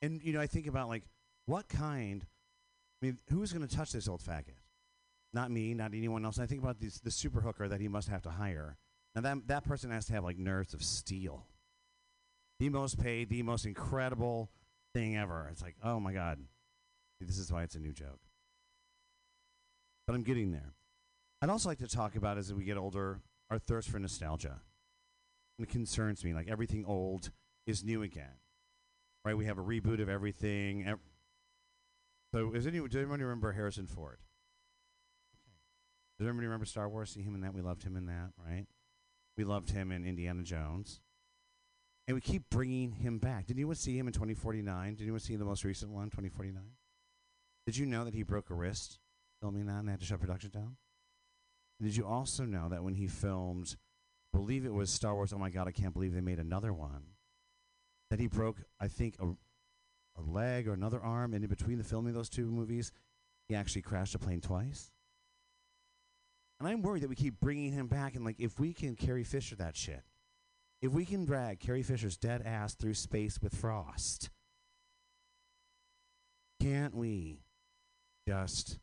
And, 0.00 0.22
you 0.22 0.32
know, 0.32 0.40
I 0.40 0.46
think 0.46 0.68
about, 0.68 0.88
like, 0.88 1.02
what 1.46 1.68
kind, 1.68 2.24
I 3.02 3.06
mean, 3.06 3.18
who's 3.30 3.52
going 3.52 3.66
to 3.66 3.76
touch 3.76 3.92
this 3.92 4.06
old 4.06 4.20
faggot? 4.20 4.60
Not 5.32 5.50
me, 5.50 5.74
not 5.74 5.92
anyone 5.92 6.24
else. 6.24 6.38
I 6.38 6.46
think 6.46 6.62
about 6.62 6.78
this, 6.78 7.00
the 7.00 7.10
super 7.10 7.40
hooker 7.40 7.66
that 7.66 7.80
he 7.80 7.88
must 7.88 8.08
have 8.10 8.22
to 8.22 8.30
hire. 8.30 8.76
Now, 9.14 9.22
that, 9.22 9.48
that 9.48 9.64
person 9.64 9.90
has 9.90 10.04
to 10.06 10.12
have, 10.12 10.22
like, 10.22 10.38
nerves 10.38 10.72
of 10.72 10.84
steel. 10.84 11.46
The 12.58 12.68
most 12.70 12.98
paid, 12.98 13.28
the 13.28 13.42
most 13.42 13.66
incredible 13.66 14.50
thing 14.94 15.16
ever. 15.16 15.48
It's 15.50 15.62
like, 15.62 15.76
oh 15.84 16.00
my 16.00 16.12
God. 16.12 16.38
This 17.20 17.38
is 17.38 17.52
why 17.52 17.62
it's 17.62 17.74
a 17.74 17.80
new 17.80 17.92
joke. 17.92 18.20
But 20.06 20.14
I'm 20.14 20.22
getting 20.22 20.52
there. 20.52 20.74
I'd 21.42 21.50
also 21.50 21.68
like 21.68 21.78
to 21.78 21.88
talk 21.88 22.16
about, 22.16 22.38
as 22.38 22.52
we 22.52 22.64
get 22.64 22.76
older, 22.76 23.20
our 23.50 23.58
thirst 23.58 23.88
for 23.88 23.98
nostalgia. 23.98 24.60
And 25.58 25.66
it 25.66 25.70
concerns 25.70 26.24
me. 26.24 26.34
Like 26.34 26.48
everything 26.48 26.84
old 26.86 27.30
is 27.66 27.84
new 27.84 28.02
again. 28.02 28.38
Right? 29.24 29.36
We 29.36 29.46
have 29.46 29.58
a 29.58 29.62
reboot 29.62 30.00
of 30.00 30.08
everything. 30.08 30.86
Ev- 30.86 30.98
so, 32.32 32.52
is 32.52 32.66
anyone, 32.66 32.88
does 32.88 32.98
anyone 32.98 33.20
remember 33.20 33.52
Harrison 33.52 33.86
Ford? 33.86 34.18
Does 36.18 36.26
anybody 36.26 36.46
remember 36.46 36.66
Star 36.66 36.88
Wars? 36.88 37.10
See 37.10 37.22
him 37.22 37.34
in 37.34 37.42
that? 37.42 37.54
We 37.54 37.60
loved 37.60 37.82
him 37.82 37.96
in 37.96 38.06
that, 38.06 38.30
right? 38.38 38.66
We 39.36 39.44
loved 39.44 39.70
him 39.70 39.92
in 39.92 40.04
Indiana 40.04 40.42
Jones. 40.42 41.00
And 42.06 42.14
we 42.14 42.20
keep 42.20 42.48
bringing 42.50 42.92
him 42.92 43.18
back. 43.18 43.46
Did 43.46 43.56
anyone 43.56 43.74
see 43.74 43.98
him 43.98 44.06
in 44.06 44.12
2049? 44.12 44.94
Did 44.94 45.02
anyone 45.02 45.20
see 45.20 45.36
the 45.36 45.44
most 45.44 45.64
recent 45.64 45.90
one, 45.90 46.06
2049? 46.06 46.62
Did 47.66 47.76
you 47.76 47.86
know 47.86 48.04
that 48.04 48.14
he 48.14 48.22
broke 48.22 48.50
a 48.50 48.54
wrist 48.54 49.00
filming 49.40 49.66
that 49.66 49.80
and 49.80 49.90
had 49.90 50.00
to 50.00 50.06
shut 50.06 50.20
production 50.20 50.50
down? 50.50 50.76
And 51.78 51.88
did 51.88 51.96
you 51.96 52.06
also 52.06 52.44
know 52.44 52.68
that 52.68 52.84
when 52.84 52.94
he 52.94 53.08
filmed, 53.08 53.76
I 54.32 54.38
believe 54.38 54.64
it 54.64 54.72
was 54.72 54.90
Star 54.90 55.14
Wars, 55.14 55.32
oh 55.32 55.38
my 55.38 55.50
God, 55.50 55.66
I 55.66 55.72
can't 55.72 55.92
believe 55.92 56.14
they 56.14 56.20
made 56.20 56.38
another 56.38 56.72
one, 56.72 57.02
that 58.10 58.20
he 58.20 58.28
broke, 58.28 58.58
I 58.80 58.86
think, 58.86 59.16
a, 59.20 59.26
a 60.18 60.22
leg 60.22 60.68
or 60.68 60.72
another 60.72 61.00
arm, 61.00 61.34
and 61.34 61.42
in 61.42 61.50
between 61.50 61.78
the 61.78 61.84
filming 61.84 62.10
of 62.10 62.14
those 62.14 62.28
two 62.28 62.46
movies, 62.46 62.92
he 63.48 63.54
actually 63.56 63.82
crashed 63.82 64.14
a 64.14 64.18
plane 64.18 64.40
twice? 64.40 64.92
And 66.58 66.68
I'm 66.68 66.82
worried 66.82 67.02
that 67.02 67.08
we 67.08 67.16
keep 67.16 67.40
bringing 67.40 67.72
him 67.72 67.88
back, 67.88 68.14
and 68.14 68.24
like, 68.24 68.36
if 68.38 68.58
we 68.58 68.72
can 68.72 68.94
Carrie 68.94 69.24
Fisher 69.24 69.56
that 69.56 69.76
shit, 69.76 70.02
if 70.86 70.92
we 70.92 71.04
can 71.04 71.24
drag 71.24 71.58
Carrie 71.58 71.82
Fisher's 71.82 72.16
dead 72.16 72.42
ass 72.46 72.74
through 72.74 72.94
space 72.94 73.42
with 73.42 73.54
Frost, 73.54 74.30
can't 76.62 76.94
we 76.94 77.42
just 78.28 78.78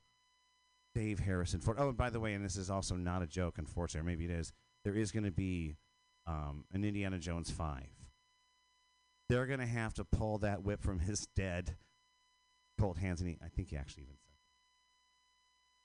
save 0.96 1.20
Harrison 1.20 1.62
Ford? 1.62 1.78
Oh, 1.80 1.88
and 1.90 1.98
by 1.98 2.10
the 2.10 2.20
way, 2.20 2.34
and 2.34 2.44
this 2.44 2.58
is 2.58 2.70
also 2.70 2.96
not 2.96 3.22
a 3.22 3.28
joke, 3.28 3.58
unfortunately, 3.58 4.02
or 4.02 4.12
maybe 4.12 4.26
it 4.26 4.32
is. 4.38 4.52
There 4.84 4.96
is 4.96 5.12
going 5.14 5.24
to 5.24 5.32
be 5.32 5.78
um, 6.28 6.66
an 6.74 6.84
Indiana 6.84 7.18
Jones 7.20 7.50
5. 7.50 7.84
They're 9.30 9.46
going 9.46 9.62
to 9.62 9.66
have 9.66 9.94
to 9.94 10.04
pull 10.04 10.40
that 10.40 10.62
whip 10.62 10.82
from 10.82 11.00
his 11.00 11.26
dead 11.38 11.78
cold 12.78 12.98
hands, 12.98 13.22
and 13.22 13.30
he, 13.30 13.38
I 13.42 13.48
think 13.48 13.70
he 13.70 13.78
actually 13.78 14.04
even 14.04 14.18
said. 14.18 14.36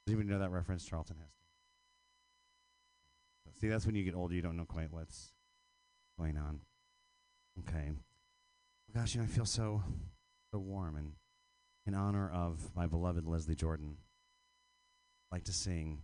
Does 0.05 0.15
anybody 0.15 0.35
know 0.35 0.41
that 0.41 0.51
reference? 0.51 0.85
Charlton 0.85 1.17
Heston. 1.17 1.35
See, 3.61 3.69
that's 3.69 3.87
when 3.87 3.95
you 3.95 4.03
get 4.03 4.17
older, 4.17 4.35
you 4.35 4.43
don't 4.43 4.57
know 4.57 4.65
quite 4.65 4.93
what's 4.93 5.33
going 6.19 6.37
on. 6.37 6.61
Okay. 7.61 7.91
Well, 7.93 9.03
gosh, 9.03 9.15
you 9.15 9.21
know, 9.21 9.25
I 9.25 9.29
feel 9.29 9.47
so, 9.47 9.83
so 10.53 10.59
warm, 10.59 10.97
and 10.97 11.13
in 11.87 11.95
honor 11.95 12.31
of 12.31 12.75
my 12.75 12.87
beloved 12.87 13.27
Leslie 13.27 13.55
Jordan, 13.55 13.97
I'd 15.31 15.37
like 15.37 15.45
to 15.45 15.53
sing 15.53 16.03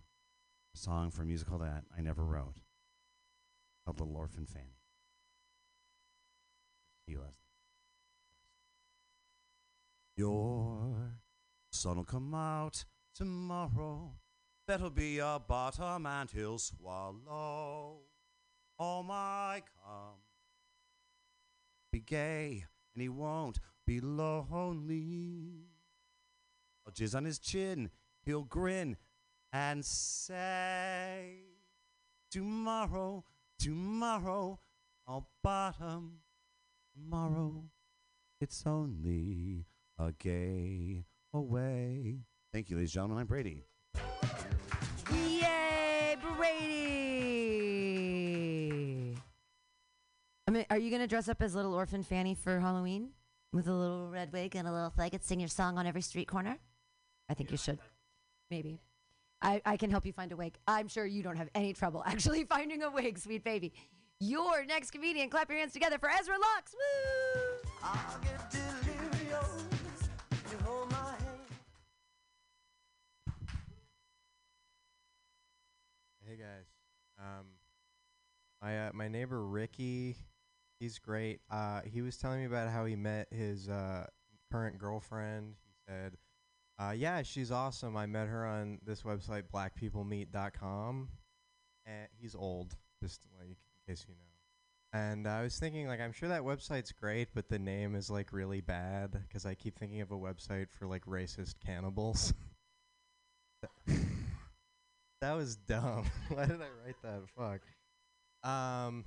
a 0.74 0.78
song 0.78 1.10
for 1.10 1.22
a 1.22 1.26
musical 1.26 1.58
that 1.58 1.84
I 1.96 2.00
never 2.00 2.24
wrote 2.24 2.56
called 3.84 4.00
Little 4.00 4.16
Orphan 4.16 4.46
Fanny. 4.46 4.78
You, 7.06 7.18
Leslie. 7.18 7.34
Your 10.16 11.18
sun 11.72 11.96
will 11.96 12.04
come 12.04 12.34
out 12.34 12.84
tomorrow. 13.14 14.12
That'll 14.66 14.90
be 14.90 15.18
a 15.18 15.40
bottom 15.46 16.06
and 16.06 16.30
he'll 16.30 16.58
swallow 16.58 18.00
all 18.78 19.02
my 19.02 19.62
come. 19.84 20.18
Be 21.92 22.00
gay 22.00 22.64
and 22.94 23.02
he 23.02 23.08
won't 23.08 23.58
be 23.86 24.00
lonely. 24.00 25.68
I'll 26.86 26.92
jizz 26.92 27.14
on 27.14 27.24
his 27.24 27.38
chin, 27.38 27.90
he'll 28.24 28.44
grin 28.44 28.96
and 29.52 29.84
say, 29.84 31.36
Tomorrow, 32.30 33.24
tomorrow, 33.58 34.58
I'll 35.06 35.28
bottom. 35.42 36.18
Tomorrow, 36.92 37.64
it's 38.40 38.64
only 38.66 39.66
a 39.98 40.12
gay 40.12 41.04
away. 41.32 42.18
Thank 42.52 42.70
you, 42.70 42.76
ladies 42.76 42.90
and 42.90 42.94
gentlemen. 42.94 43.18
I'm 43.18 43.26
Brady. 43.26 43.64
Yay, 45.12 46.16
Brady! 46.36 47.63
I 50.46 50.50
mean, 50.50 50.66
are 50.68 50.78
you 50.78 50.90
gonna 50.90 51.06
dress 51.06 51.28
up 51.28 51.40
as 51.40 51.54
little 51.54 51.72
orphan 51.72 52.02
Fanny 52.02 52.34
for 52.34 52.60
Halloween 52.60 53.10
with 53.52 53.66
a 53.66 53.72
little 53.72 54.10
red 54.10 54.30
wig 54.32 54.54
and 54.56 54.68
a 54.68 54.72
little 54.72 54.90
flag 54.90 55.14
and 55.14 55.22
sing 55.22 55.40
your 55.40 55.48
song 55.48 55.78
on 55.78 55.86
every 55.86 56.02
street 56.02 56.28
corner? 56.28 56.58
I 57.30 57.34
think 57.34 57.50
you 57.50 57.56
should. 57.56 57.78
Maybe. 58.50 58.80
I, 59.40 59.62
I 59.64 59.76
can 59.78 59.90
help 59.90 60.04
you 60.04 60.12
find 60.12 60.32
a 60.32 60.36
wig. 60.36 60.56
I'm 60.66 60.88
sure 60.88 61.06
you 61.06 61.22
don't 61.22 61.36
have 61.36 61.48
any 61.54 61.72
trouble 61.72 62.02
actually 62.06 62.44
finding 62.44 62.82
a 62.82 62.90
wig, 62.90 63.18
sweet 63.18 63.42
baby. 63.42 63.72
Your 64.20 64.64
next 64.66 64.90
comedian, 64.90 65.30
clap 65.30 65.48
your 65.48 65.58
hands 65.58 65.72
together 65.72 65.98
for 65.98 66.10
Ezra 66.10 66.36
Lux. 66.38 66.74
Woo! 66.74 67.70
Hey 76.26 76.36
guys, 76.36 76.66
um, 77.18 77.46
my 78.62 78.88
uh, 78.88 78.90
my 78.94 79.08
neighbor 79.08 79.44
Ricky, 79.44 80.16
he's 80.84 80.98
great. 80.98 81.40
Uh, 81.50 81.80
he 81.82 82.02
was 82.02 82.18
telling 82.18 82.40
me 82.40 82.44
about 82.44 82.68
how 82.68 82.84
he 82.84 82.94
met 82.94 83.26
his 83.30 83.70
uh, 83.70 84.06
current 84.52 84.76
girlfriend. 84.78 85.54
He 85.64 85.72
said, 85.88 86.18
uh, 86.78 86.92
"Yeah, 86.94 87.22
she's 87.22 87.50
awesome. 87.50 87.96
I 87.96 88.04
met 88.04 88.28
her 88.28 88.44
on 88.44 88.78
this 88.84 89.02
website, 89.02 89.44
BlackPeopleMeet.com, 89.52 91.08
and 91.86 92.08
he's 92.20 92.34
old, 92.34 92.76
just 93.02 93.22
like 93.38 93.48
in 93.48 93.94
case 93.94 94.04
you 94.06 94.14
know." 94.14 95.00
And 95.00 95.26
I 95.26 95.42
was 95.42 95.58
thinking, 95.58 95.88
like, 95.88 96.00
I'm 96.00 96.12
sure 96.12 96.28
that 96.28 96.42
website's 96.42 96.92
great, 96.92 97.28
but 97.34 97.48
the 97.48 97.58
name 97.58 97.94
is 97.94 98.10
like 98.10 98.32
really 98.32 98.60
bad 98.60 99.12
because 99.26 99.46
I 99.46 99.54
keep 99.54 99.78
thinking 99.78 100.02
of 100.02 100.12
a 100.12 100.18
website 100.18 100.66
for 100.70 100.86
like 100.86 101.06
racist 101.06 101.54
cannibals. 101.64 102.34
that 105.22 105.32
was 105.32 105.56
dumb. 105.56 106.04
Why 106.28 106.44
did 106.44 106.60
I 106.60 106.68
write 106.84 107.02
that? 107.02 107.22
Fuck. 107.34 107.62
Um. 108.48 109.06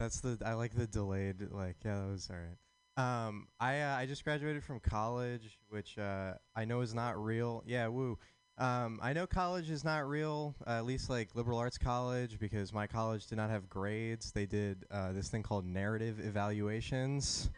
That's 0.00 0.20
the 0.20 0.38
I 0.44 0.54
like 0.54 0.74
the 0.74 0.86
delayed 0.86 1.46
like 1.52 1.76
yeah 1.84 2.00
that 2.00 2.08
was 2.10 2.28
alright. 2.30 2.56
Um, 2.96 3.46
I 3.60 3.80
uh, 3.80 3.96
I 3.96 4.06
just 4.06 4.24
graduated 4.24 4.64
from 4.64 4.80
college, 4.80 5.58
which 5.68 5.96
uh, 5.98 6.32
I 6.56 6.64
know 6.64 6.80
is 6.80 6.94
not 6.94 7.22
real. 7.22 7.62
Yeah, 7.66 7.86
woo. 7.88 8.18
Um, 8.58 8.98
I 9.02 9.12
know 9.12 9.26
college 9.26 9.70
is 9.70 9.84
not 9.84 10.06
real, 10.08 10.54
uh, 10.66 10.70
at 10.70 10.84
least 10.84 11.08
like 11.08 11.34
liberal 11.34 11.58
arts 11.58 11.78
college, 11.78 12.38
because 12.38 12.72
my 12.72 12.86
college 12.86 13.26
did 13.26 13.36
not 13.36 13.48
have 13.50 13.68
grades. 13.68 14.32
They 14.32 14.46
did 14.46 14.84
uh, 14.90 15.12
this 15.12 15.28
thing 15.28 15.42
called 15.42 15.64
narrative 15.64 16.18
evaluations. 16.20 17.50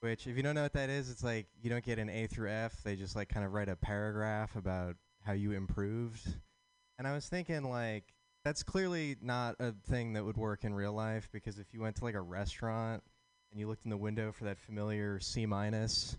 Which, 0.00 0.26
if 0.26 0.36
you 0.36 0.42
don't 0.42 0.54
know 0.54 0.62
what 0.62 0.74
that 0.74 0.90
is, 0.90 1.10
it's 1.10 1.24
like 1.24 1.46
you 1.60 1.70
don't 1.70 1.84
get 1.84 1.98
an 1.98 2.08
A 2.08 2.26
through 2.26 2.50
F. 2.50 2.82
They 2.82 2.96
just 2.96 3.16
like 3.16 3.28
kind 3.28 3.44
of 3.44 3.52
write 3.52 3.68
a 3.68 3.76
paragraph 3.76 4.56
about 4.56 4.96
how 5.24 5.32
you 5.32 5.52
improved. 5.52 6.26
And 6.98 7.06
I 7.06 7.14
was 7.14 7.28
thinking, 7.28 7.64
like, 7.64 8.04
that's 8.44 8.62
clearly 8.62 9.16
not 9.20 9.56
a 9.60 9.72
thing 9.88 10.14
that 10.14 10.24
would 10.24 10.36
work 10.36 10.64
in 10.64 10.74
real 10.74 10.92
life 10.92 11.28
because 11.32 11.58
if 11.58 11.72
you 11.72 11.80
went 11.80 11.96
to 11.96 12.04
like 12.04 12.14
a 12.14 12.20
restaurant 12.20 13.02
and 13.50 13.60
you 13.60 13.68
looked 13.68 13.84
in 13.84 13.90
the 13.90 13.96
window 13.96 14.32
for 14.32 14.44
that 14.44 14.58
familiar 14.58 15.20
C 15.20 15.46
minus 15.46 16.16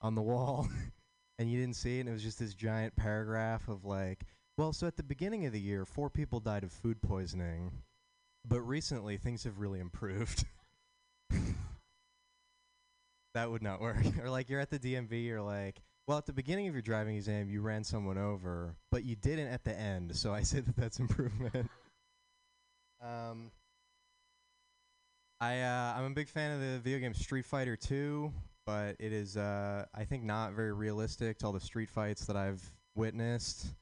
on 0.00 0.14
the 0.14 0.22
wall 0.22 0.68
and 1.38 1.50
you 1.50 1.58
didn't 1.58 1.76
see 1.76 1.98
it, 1.98 2.00
and 2.00 2.08
it 2.08 2.12
was 2.12 2.22
just 2.22 2.38
this 2.38 2.54
giant 2.54 2.94
paragraph 2.96 3.68
of 3.68 3.84
like, 3.84 4.24
well, 4.58 4.72
so 4.72 4.86
at 4.86 4.96
the 4.96 5.02
beginning 5.02 5.46
of 5.46 5.52
the 5.52 5.60
year, 5.60 5.84
four 5.84 6.10
people 6.10 6.40
died 6.40 6.64
of 6.64 6.72
food 6.72 7.00
poisoning, 7.00 7.72
but 8.46 8.60
recently 8.60 9.16
things 9.16 9.44
have 9.44 9.58
really 9.58 9.80
improved. 9.80 10.44
that 13.34 13.50
would 13.50 13.62
not 13.62 13.80
work. 13.80 14.04
or 14.22 14.28
like 14.28 14.50
you're 14.50 14.60
at 14.60 14.70
the 14.70 14.78
DMV, 14.78 15.24
you're 15.24 15.40
like, 15.40 15.80
well, 16.10 16.18
at 16.18 16.26
the 16.26 16.32
beginning 16.32 16.66
of 16.66 16.74
your 16.74 16.82
driving 16.82 17.14
exam, 17.14 17.48
you 17.48 17.60
ran 17.60 17.84
someone 17.84 18.18
over, 18.18 18.74
but 18.90 19.04
you 19.04 19.14
didn't 19.14 19.46
at 19.46 19.62
the 19.62 19.78
end. 19.78 20.16
So 20.16 20.34
I 20.34 20.42
say 20.42 20.58
that 20.58 20.74
that's 20.74 20.98
improvement. 20.98 21.70
um, 23.00 23.52
I 25.40 25.60
uh, 25.60 25.94
I'm 25.96 26.06
a 26.06 26.10
big 26.10 26.28
fan 26.28 26.50
of 26.50 26.60
the 26.60 26.80
video 26.80 26.98
game 26.98 27.14
Street 27.14 27.44
Fighter 27.44 27.76
2, 27.76 28.32
but 28.66 28.96
it 28.98 29.12
is 29.12 29.36
uh, 29.36 29.84
I 29.94 30.02
think 30.02 30.24
not 30.24 30.52
very 30.54 30.72
realistic 30.72 31.38
to 31.38 31.46
all 31.46 31.52
the 31.52 31.60
street 31.60 31.88
fights 31.88 32.24
that 32.26 32.34
I've 32.34 32.72
witnessed. 32.96 33.72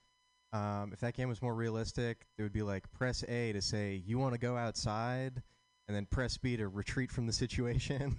Um, 0.52 0.90
if 0.92 1.00
that 1.00 1.14
game 1.14 1.30
was 1.30 1.40
more 1.40 1.54
realistic, 1.54 2.26
it 2.36 2.42
would 2.42 2.52
be 2.52 2.62
like 2.62 2.92
press 2.92 3.24
A 3.26 3.54
to 3.54 3.62
say 3.62 4.02
you 4.04 4.18
want 4.18 4.34
to 4.34 4.38
go 4.38 4.54
outside, 4.54 5.42
and 5.86 5.96
then 5.96 6.04
press 6.04 6.36
B 6.36 6.58
to 6.58 6.68
retreat 6.68 7.10
from 7.10 7.26
the 7.26 7.32
situation. 7.44 8.18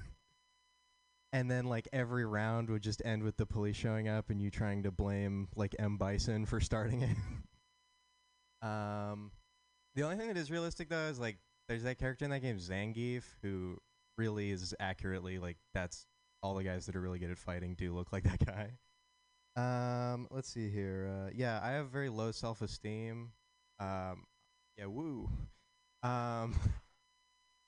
And 1.32 1.50
then 1.50 1.66
like 1.66 1.88
every 1.94 2.26
round 2.26 2.70
would 2.70 2.82
just 2.82 3.02
end 3.06 3.24
with 3.24 3.38
the 3.38 3.46
police 3.46 3.76
showing 3.76 4.08
up 4.08 4.30
and 4.30 4.42
you 4.42 4.50
trying 4.50 4.84
to 4.84 4.92
blame 4.92 5.48
like 5.56 5.76
M 5.80 5.98
Bison 5.98 6.46
for 6.46 6.60
starting 6.60 7.02
it. 7.02 7.18
um, 8.68 9.32
the 9.96 10.04
only 10.04 10.16
thing 10.16 10.28
that 10.28 10.38
is 10.38 10.52
realistic 10.52 10.90
though 10.90 11.08
is 11.08 11.20
like 11.20 11.38
there's 11.68 11.84
that 11.84 12.00
character 12.00 12.26
in 12.26 12.32
that 12.32 12.42
game 12.42 12.58
Zangief 12.58 13.24
who 13.42 13.78
really 14.18 14.52
is 14.52 14.74
accurately 14.80 15.40
like 15.40 15.58
that's 15.74 16.06
all 16.42 16.56
the 16.56 16.64
guys 16.64 16.86
that 16.86 16.96
are 16.96 17.02
really 17.02 17.20
good 17.20 17.32
at 17.32 17.38
fighting 17.38 17.76
do 17.76 17.94
look 17.94 18.12
like 18.12 18.24
that 18.26 18.46
guy. 18.46 18.72
Um, 19.56 20.28
let's 20.32 20.50
see 20.50 20.70
here. 20.70 21.10
Uh, 21.12 21.32
yeah, 21.36 21.60
I 21.62 21.72
have 21.72 21.90
very 21.90 22.10
low 22.10 22.32
self-esteem. 22.32 23.32
Um, 23.80 24.24
yeah, 24.78 24.86
woo. 24.86 25.30
Um, 26.04 26.56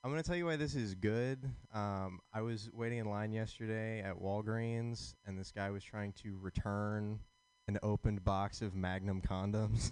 I'm 0.04 0.10
gonna 0.10 0.24
tell 0.24 0.36
you 0.36 0.48
why 0.48 0.56
this 0.56 0.74
is 0.74 0.96
good. 0.96 1.38
Um, 1.76 2.22
I 2.34 2.42
was 2.42 2.72
waiting 2.74 2.98
in 2.98 3.06
line 3.06 3.32
yesterday 3.32 4.02
at 4.02 4.20
Walgreens, 4.20 5.14
and 5.28 5.38
this 5.38 5.52
guy 5.52 5.70
was 5.70 5.84
trying 5.84 6.14
to 6.24 6.40
return 6.42 7.20
an 7.68 7.78
opened 7.84 8.24
box 8.24 8.64
of 8.64 8.74
Magnum 8.74 9.22
condoms. 9.22 9.92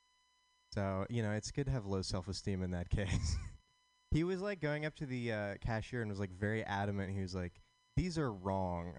so 0.72 1.06
you 1.08 1.22
know, 1.22 1.30
it's 1.30 1.52
good 1.52 1.66
to 1.66 1.72
have 1.72 1.86
low 1.86 2.02
self-esteem 2.02 2.64
in 2.64 2.72
that 2.72 2.90
case. 2.90 3.36
he 4.10 4.24
was 4.24 4.40
like 4.40 4.60
going 4.60 4.84
up 4.84 4.96
to 4.96 5.06
the 5.06 5.32
uh, 5.32 5.54
cashier 5.64 6.02
and 6.02 6.10
was 6.10 6.18
like 6.18 6.32
very 6.32 6.64
adamant. 6.64 7.14
He 7.14 7.20
was 7.20 7.36
like, 7.36 7.60
"These 7.96 8.18
are 8.18 8.32
wrong." 8.32 8.94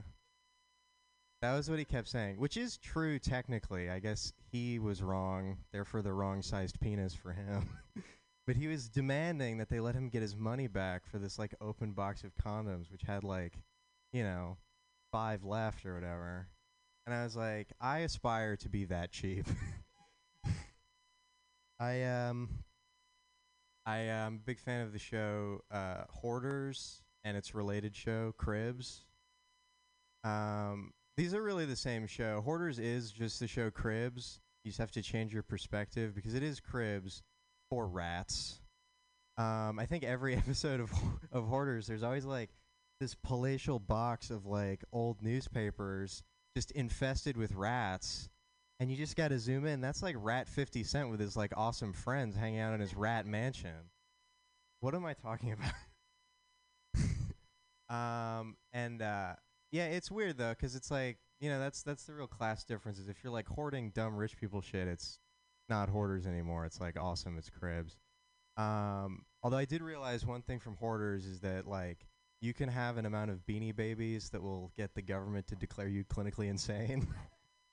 That 1.41 1.53
was 1.53 1.69
what 1.69 1.79
he 1.79 1.85
kept 1.85 2.07
saying, 2.07 2.39
which 2.39 2.55
is 2.55 2.77
true 2.77 3.19
technically. 3.19 3.89
I 3.89 3.99
guess 3.99 4.31
he 4.53 4.79
was 4.79 5.03
wrong, 5.03 5.57
therefore 5.73 6.01
the 6.01 6.13
wrong 6.13 6.41
sized 6.41 6.79
penis 6.79 7.13
for 7.13 7.33
him. 7.33 7.69
but 8.49 8.57
he 8.57 8.65
was 8.65 8.89
demanding 8.89 9.59
that 9.59 9.69
they 9.69 9.79
let 9.79 9.93
him 9.93 10.09
get 10.09 10.23
his 10.23 10.35
money 10.35 10.65
back 10.65 11.05
for 11.05 11.19
this 11.19 11.37
like 11.37 11.53
open 11.61 11.91
box 11.91 12.23
of 12.23 12.33
condoms, 12.33 12.91
which 12.91 13.03
had 13.03 13.23
like, 13.23 13.53
you 14.11 14.23
know, 14.23 14.57
five 15.11 15.43
left 15.43 15.85
or 15.85 15.93
whatever. 15.93 16.47
And 17.05 17.13
I 17.13 17.23
was 17.23 17.35
like, 17.35 17.67
I 17.79 17.99
aspire 17.99 18.55
to 18.55 18.67
be 18.67 18.85
that 18.85 19.11
cheap. 19.11 19.45
I 21.79 22.01
um 22.01 22.49
I 23.85 23.97
am 23.97 24.39
a 24.41 24.45
big 24.47 24.59
fan 24.59 24.81
of 24.81 24.93
the 24.93 24.99
show 24.99 25.61
uh, 25.69 26.05
Hoarders 26.09 27.03
and 27.23 27.37
its 27.37 27.53
related 27.53 27.95
show 27.95 28.33
Cribs. 28.35 29.05
Um, 30.23 30.89
these 31.17 31.35
are 31.35 31.43
really 31.43 31.65
the 31.65 31.75
same 31.75 32.07
show. 32.07 32.41
Hoarders 32.41 32.79
is 32.79 33.11
just 33.11 33.39
the 33.39 33.47
show 33.47 33.69
Cribs. 33.69 34.39
You 34.63 34.71
just 34.71 34.79
have 34.79 34.89
to 34.93 35.03
change 35.03 35.35
your 35.35 35.43
perspective 35.43 36.15
because 36.15 36.33
it 36.33 36.41
is 36.41 36.59
Cribs 36.59 37.21
for 37.69 37.87
rats. 37.87 38.59
Um, 39.37 39.79
I 39.79 39.85
think 39.85 40.03
every 40.03 40.35
episode 40.37 40.79
of 40.79 40.91
of 41.31 41.47
Hoarders, 41.47 41.87
there's 41.87 42.03
always 42.03 42.25
like 42.25 42.49
this 42.99 43.15
palatial 43.15 43.79
box 43.79 44.29
of 44.29 44.45
like 44.45 44.83
old 44.91 45.21
newspapers 45.21 46.23
just 46.57 46.71
infested 46.71 47.37
with 47.37 47.53
rats, 47.53 48.29
and 48.79 48.91
you 48.91 48.97
just 48.97 49.15
got 49.15 49.29
to 49.29 49.39
zoom 49.39 49.65
in. 49.65 49.81
That's 49.81 50.03
like 50.03 50.15
Rat 50.17 50.47
Fifty 50.47 50.83
Cent 50.83 51.09
with 51.09 51.19
his 51.19 51.37
like 51.37 51.53
awesome 51.55 51.93
friends 51.93 52.35
hanging 52.35 52.59
out 52.59 52.73
in 52.73 52.81
his 52.81 52.95
rat 52.95 53.25
mansion. 53.25 53.89
What 54.81 54.95
am 54.95 55.05
I 55.05 55.13
talking 55.13 55.55
about? 57.89 58.39
um, 58.39 58.55
and 58.73 59.01
uh, 59.01 59.33
yeah, 59.71 59.85
it's 59.85 60.11
weird 60.11 60.37
though, 60.37 60.49
because 60.49 60.75
it's 60.75 60.91
like 60.91 61.17
you 61.39 61.49
know 61.49 61.59
that's 61.59 61.83
that's 61.83 62.03
the 62.03 62.13
real 62.13 62.27
class 62.27 62.65
difference. 62.65 62.99
Is 62.99 63.07
if 63.07 63.23
you're 63.23 63.31
like 63.31 63.47
hoarding 63.47 63.91
dumb 63.91 64.17
rich 64.17 64.37
people 64.37 64.59
shit, 64.59 64.87
it's 64.87 65.19
not 65.69 65.89
hoarders 65.89 66.25
anymore. 66.25 66.65
It's 66.65 66.79
like 66.79 66.99
awesome. 66.99 67.37
It's 67.37 67.49
cribs. 67.49 67.97
Um, 68.57 69.23
although 69.43 69.57
I 69.57 69.65
did 69.65 69.81
realize 69.81 70.25
one 70.25 70.41
thing 70.41 70.59
from 70.59 70.75
hoarders 70.75 71.25
is 71.25 71.39
that 71.41 71.67
like 71.67 72.05
you 72.41 72.53
can 72.53 72.69
have 72.69 72.97
an 72.97 73.05
amount 73.05 73.31
of 73.31 73.45
beanie 73.45 73.75
babies 73.75 74.29
that 74.29 74.41
will 74.41 74.71
get 74.77 74.93
the 74.95 75.01
government 75.01 75.47
to 75.47 75.55
declare 75.55 75.87
you 75.87 76.03
clinically 76.05 76.49
insane, 76.49 77.07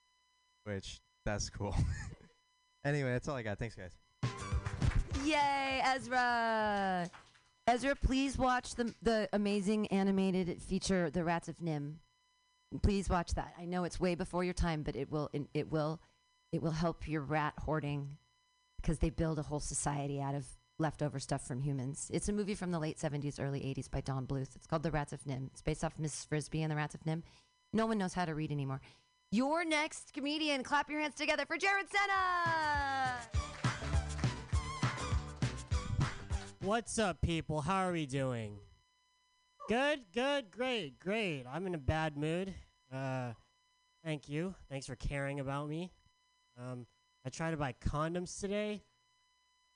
which 0.64 1.00
that's 1.24 1.50
cool. 1.50 1.74
anyway, 2.84 3.10
that's 3.10 3.28
all 3.28 3.36
I 3.36 3.42
got. 3.42 3.58
Thanks, 3.58 3.74
guys. 3.74 3.96
Yay, 5.24 5.82
Ezra! 5.84 7.10
Ezra, 7.66 7.96
please 7.96 8.38
watch 8.38 8.76
the 8.76 8.94
the 9.02 9.28
amazing 9.32 9.88
animated 9.88 10.62
feature, 10.62 11.10
The 11.10 11.24
Rats 11.24 11.48
of 11.48 11.58
NIMH. 11.58 11.94
Please 12.82 13.08
watch 13.08 13.34
that. 13.34 13.54
I 13.58 13.64
know 13.64 13.84
it's 13.84 13.98
way 13.98 14.14
before 14.14 14.44
your 14.44 14.54
time, 14.54 14.82
but 14.82 14.94
it 14.94 15.10
will 15.10 15.30
it, 15.32 15.42
it 15.52 15.72
will 15.72 16.00
it 16.56 16.62
will 16.62 16.70
help 16.70 17.06
your 17.06 17.20
rat 17.20 17.52
hoarding 17.58 18.16
because 18.80 18.98
they 18.98 19.10
build 19.10 19.38
a 19.38 19.42
whole 19.42 19.60
society 19.60 20.22
out 20.22 20.34
of 20.34 20.46
leftover 20.78 21.18
stuff 21.20 21.46
from 21.46 21.60
humans. 21.60 22.10
It's 22.12 22.30
a 22.30 22.32
movie 22.32 22.54
from 22.54 22.70
the 22.70 22.78
late 22.78 22.96
70s, 22.96 23.38
early 23.38 23.60
80s 23.60 23.90
by 23.90 24.00
Don 24.00 24.26
Bluth. 24.26 24.56
It's 24.56 24.66
called 24.66 24.82
The 24.82 24.90
Rats 24.90 25.12
of 25.12 25.22
NIMH. 25.24 25.48
It's 25.48 25.60
based 25.60 25.84
off 25.84 25.98
Mrs. 25.98 26.26
Frisby 26.26 26.62
and 26.62 26.72
the 26.72 26.76
Rats 26.76 26.94
of 26.94 27.02
NIMH. 27.04 27.24
No 27.74 27.84
one 27.84 27.98
knows 27.98 28.14
how 28.14 28.24
to 28.24 28.34
read 28.34 28.50
anymore. 28.50 28.80
Your 29.30 29.66
next 29.66 30.14
comedian, 30.14 30.62
clap 30.62 30.88
your 30.88 31.00
hands 31.00 31.14
together 31.14 31.44
for 31.44 31.58
Jared 31.58 31.88
Senna! 31.90 33.16
What's 36.62 36.98
up, 36.98 37.20
people? 37.20 37.60
How 37.60 37.86
are 37.86 37.92
we 37.92 38.06
doing? 38.06 38.56
Good, 39.68 40.00
good, 40.14 40.50
great, 40.50 40.98
great. 41.00 41.44
I'm 41.52 41.66
in 41.66 41.74
a 41.74 41.78
bad 41.78 42.16
mood. 42.16 42.54
Uh, 42.90 43.32
thank 44.02 44.30
you. 44.30 44.54
Thanks 44.70 44.86
for 44.86 44.96
caring 44.96 45.38
about 45.38 45.68
me. 45.68 45.92
Um, 46.58 46.86
I 47.24 47.28
tried 47.28 47.50
to 47.50 47.56
buy 47.56 47.74
condoms 47.84 48.40
today. 48.40 48.82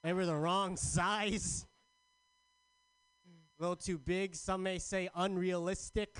They 0.03 0.13
were 0.13 0.27
the 0.27 0.35
wrong 0.35 0.77
size. 0.79 1.67
A 3.59 3.63
little 3.63 3.77
too 3.77 3.99
big. 3.99 4.35
Some 4.35 4.63
may 4.63 4.79
say 4.79 5.11
unrealistic. 5.15 6.17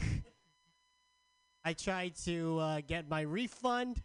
I 1.65 1.73
tried 1.73 2.15
to 2.25 2.59
uh, 2.59 2.81
get 2.87 3.09
my 3.09 3.23
refund. 3.23 4.03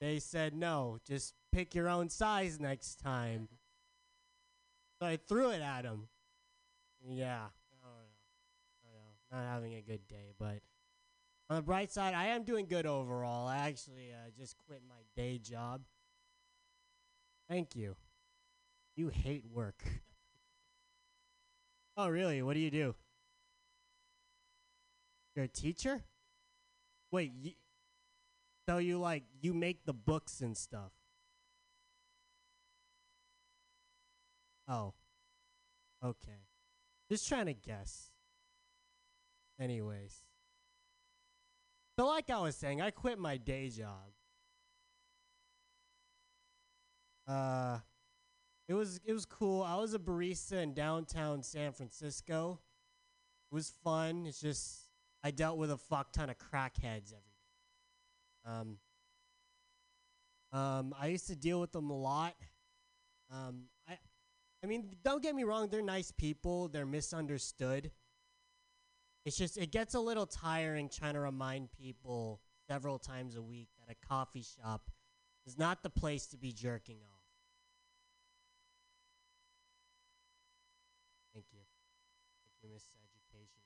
They 0.00 0.18
said 0.18 0.54
no, 0.54 0.98
just 1.06 1.34
pick 1.52 1.74
your 1.74 1.88
own 1.88 2.10
size 2.10 2.60
next 2.60 2.96
time. 3.00 3.48
So 5.00 5.06
I 5.06 5.16
threw 5.16 5.50
it 5.50 5.62
at 5.62 5.84
him. 5.84 6.08
Yeah. 7.08 7.44
I 7.44 7.76
don't 7.82 7.82
know. 7.82 7.88
I 8.84 8.88
don't 8.88 9.40
know. 9.40 9.46
Not 9.46 9.54
having 9.54 9.74
a 9.74 9.82
good 9.82 10.06
day, 10.06 10.32
but 10.38 10.60
on 11.48 11.56
the 11.56 11.62
bright 11.62 11.92
side, 11.92 12.14
I 12.14 12.26
am 12.26 12.42
doing 12.42 12.66
good 12.66 12.86
overall. 12.86 13.46
I 13.46 13.68
actually 13.68 14.10
uh, 14.12 14.30
just 14.38 14.56
quit 14.66 14.82
my 14.88 15.02
day 15.14 15.38
job. 15.38 15.82
Thank 17.48 17.76
you. 17.76 17.96
You 18.96 19.08
hate 19.08 19.44
work. 19.52 19.84
oh, 21.96 22.08
really? 22.08 22.42
What 22.42 22.54
do 22.54 22.60
you 22.60 22.70
do? 22.70 22.94
You're 25.34 25.44
a 25.44 25.48
teacher? 25.48 26.02
Wait, 27.12 27.32
you, 27.40 27.52
so 28.68 28.78
you 28.78 28.98
like 28.98 29.22
you 29.40 29.54
make 29.54 29.84
the 29.84 29.92
books 29.92 30.40
and 30.40 30.56
stuff? 30.56 30.90
Oh. 34.68 34.94
Okay. 36.04 36.46
Just 37.08 37.28
trying 37.28 37.46
to 37.46 37.54
guess. 37.54 38.10
Anyways. 39.60 40.25
So 41.98 42.06
like 42.06 42.28
I 42.28 42.38
was 42.40 42.54
saying, 42.56 42.82
I 42.82 42.90
quit 42.90 43.18
my 43.18 43.38
day 43.38 43.70
job. 43.70 44.12
Uh 47.26 47.78
it 48.68 48.74
was 48.74 49.00
it 49.04 49.12
was 49.12 49.24
cool. 49.24 49.62
I 49.62 49.76
was 49.76 49.94
a 49.94 49.98
barista 49.98 50.62
in 50.62 50.74
downtown 50.74 51.42
San 51.42 51.72
Francisco. 51.72 52.60
It 53.50 53.54
was 53.54 53.70
fun. 53.82 54.26
It's 54.26 54.40
just 54.40 54.90
I 55.24 55.30
dealt 55.30 55.56
with 55.56 55.70
a 55.70 55.78
fuck 55.78 56.12
ton 56.12 56.28
of 56.30 56.36
crackheads 56.38 57.12
every 57.14 57.32
day. 57.34 58.44
Um 58.44 58.78
um 60.52 60.94
I 60.98 61.06
used 61.08 61.28
to 61.28 61.36
deal 61.36 61.60
with 61.60 61.72
them 61.72 61.90
a 61.90 61.98
lot. 61.98 62.34
Um 63.32 63.64
I 63.88 63.98
I 64.62 64.66
mean, 64.66 64.96
don't 65.02 65.22
get 65.22 65.34
me 65.34 65.44
wrong, 65.44 65.68
they're 65.70 65.82
nice 65.82 66.10
people, 66.12 66.68
they're 66.68 66.86
misunderstood. 66.86 67.90
It's 69.26 69.36
just 69.36 69.58
it 69.58 69.72
gets 69.72 69.94
a 69.94 70.00
little 70.00 70.24
tiring 70.24 70.88
trying 70.88 71.14
to 71.14 71.20
remind 71.20 71.72
people 71.72 72.40
several 72.70 72.96
times 72.96 73.34
a 73.34 73.42
week 73.42 73.68
that 73.80 73.92
a 73.92 74.06
coffee 74.06 74.44
shop 74.44 74.88
is 75.44 75.58
not 75.58 75.82
the 75.82 75.90
place 75.90 76.26
to 76.28 76.36
be 76.36 76.52
jerking 76.52 76.98
off. 76.98 77.24
Thank 81.34 81.46
you. 81.52 81.58
Thank 82.44 82.54
you, 82.62 82.68
Miss 82.72 82.84
Education. 83.02 83.62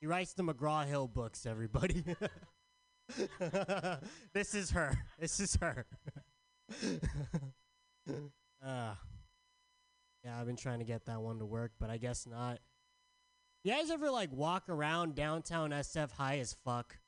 He 0.00 0.08
writes 0.08 0.34
the 0.34 0.42
McGraw 0.42 0.84
Hill 0.84 1.06
books, 1.06 1.46
everybody. 1.46 2.02
this 4.32 4.56
is 4.56 4.72
her. 4.72 4.98
This 5.20 5.38
is 5.38 5.56
her. 5.60 5.86
uh, 8.10 8.94
yeah, 10.24 10.40
I've 10.40 10.46
been 10.46 10.56
trying 10.56 10.80
to 10.80 10.84
get 10.84 11.06
that 11.06 11.20
one 11.20 11.38
to 11.38 11.46
work, 11.46 11.70
but 11.78 11.88
I 11.88 11.98
guess 11.98 12.26
not. 12.26 12.58
You 13.64 13.72
guys 13.72 13.90
ever 13.90 14.10
like 14.10 14.30
walk 14.30 14.68
around 14.68 15.14
downtown 15.14 15.70
SF 15.70 16.10
high 16.12 16.38
as 16.38 16.54
fuck? 16.66 16.98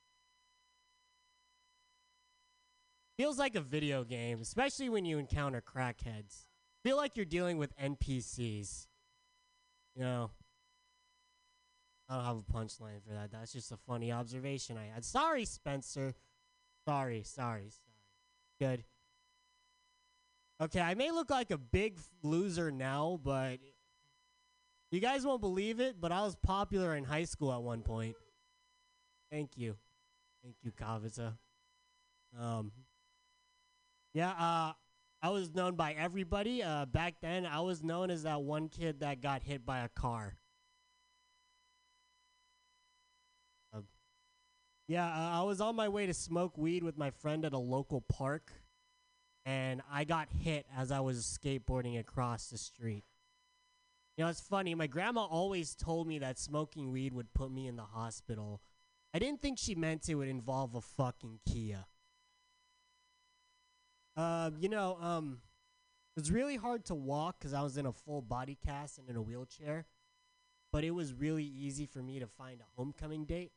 Feels 3.19 3.39
like 3.39 3.55
a 3.57 3.61
video 3.61 4.05
game, 4.05 4.41
especially 4.41 4.89
when 4.89 5.05
you 5.05 5.19
encounter 5.19 5.61
crackheads. 5.63 6.47
Feel 6.83 6.97
like 6.97 7.15
you're 7.15 7.27
dealing 7.27 7.59
with 7.59 7.77
NPCs. 7.77 8.87
You 9.95 10.03
know, 10.03 10.31
I 12.09 12.17
don't 12.17 12.25
have 12.25 12.39
a 12.39 12.53
punchline 12.53 13.03
for 13.07 13.13
that. 13.13 13.33
That's 13.33 13.53
just 13.53 13.71
a 13.73 13.77
funny 13.77 14.11
observation 14.11 14.79
I 14.79 14.95
had. 14.95 15.05
Sorry, 15.05 15.45
Spencer. 15.45 16.15
Sorry, 16.89 17.23
sorry, 17.23 17.69
sorry. 17.69 17.83
Good. 18.59 18.85
Okay, 20.63 20.81
I 20.81 20.95
may 20.95 21.11
look 21.11 21.29
like 21.29 21.51
a 21.51 21.59
big 21.59 21.99
loser 22.23 22.71
now, 22.71 23.21
but 23.23 23.59
you 24.97 25.03
guys 25.03 25.27
won't 25.27 25.43
believe 25.43 25.79
it, 25.79 26.01
but 26.01 26.11
I 26.11 26.23
was 26.23 26.37
popular 26.37 26.97
in 26.97 27.05
high 27.05 27.25
school 27.25 27.53
at 27.53 27.61
one 27.61 27.83
point. 27.83 28.17
Thank 29.31 29.59
you. 29.59 29.77
Thank 30.43 30.57
you, 30.63 30.73
Kavita. 30.73 31.35
Um, 32.41 32.73
yeah, 34.15 34.31
uh, 34.31 34.73
I 35.21 35.29
was 35.29 35.55
known 35.55 35.75
by 35.75 35.93
everybody. 35.93 36.63
Uh, 36.63 36.87
back 36.87 37.17
then, 37.21 37.45
I 37.45 37.61
was 37.61 37.83
known 37.83 38.11
as 38.11 38.23
that 38.23 38.41
one 38.41 38.71
kid 38.71 39.01
that 39.01 39.21
got 39.21 39.43
hit 39.43 39.67
by 39.67 39.81
a 39.81 39.91
car. 39.91 40.39
Uh, 43.75 43.81
yeah, 44.89 45.07
uh, 45.07 45.41
I 45.41 45.43
was 45.43 45.61
on 45.61 45.77
my 45.77 45.91
way 45.91 46.07
to 46.07 46.15
smoke 46.15 46.57
weed 46.57 46.83
with 46.83 46.97
my 46.97 47.11
friend 47.11 47.45
at 47.45 47.53
a 47.53 47.59
local 47.59 48.01
park, 48.01 48.51
and 49.45 49.83
I 49.93 50.05
got 50.05 50.29
hit 50.31 50.65
as 50.75 50.91
I 50.91 51.01
was 51.01 51.39
skateboarding 51.39 51.99
across 51.99 52.49
the 52.49 52.57
street. 52.57 53.05
You 54.17 54.25
know, 54.25 54.31
it's 54.31 54.41
funny. 54.41 54.75
My 54.75 54.87
grandma 54.87 55.25
always 55.25 55.75
told 55.75 56.07
me 56.07 56.19
that 56.21 56.39
smoking 56.39 56.91
weed 56.91 57.13
would 57.13 57.35
put 57.35 57.51
me 57.51 57.67
in 57.67 57.77
the 57.77 57.83
hospital. 57.83 58.63
I 59.13 59.19
didn't 59.19 59.43
think 59.43 59.59
she 59.59 59.75
meant 59.75 60.09
it 60.09 60.15
would 60.15 60.29
involve 60.29 60.75
a 60.75 60.81
fucking 60.81 61.41
Kia. 61.47 61.85
Uh, 64.17 64.51
you 64.59 64.71
know, 64.71 64.97
um, 65.01 65.39
it 66.17 66.21
was 66.21 66.33
really 66.33 66.57
hard 66.57 66.87
to 66.87 66.95
walk 66.95 67.39
because 67.39 67.53
I 67.53 67.63
was 67.63 67.77
in 67.77 67.85
a 67.85 67.93
full 67.93 68.23
body 68.23 68.57
cast 68.65 68.99
and 68.99 69.09
in 69.11 69.17
a 69.17 69.23
wheelchair. 69.23 69.87
But 70.73 70.85
it 70.85 70.93
was 70.93 71.13
really 71.13 71.45
easy 71.45 71.87
for 71.87 72.03
me 72.03 72.19
to 72.19 72.27
find 72.27 72.61
a 72.61 72.65
homecoming 72.77 73.27
date. 73.27 73.53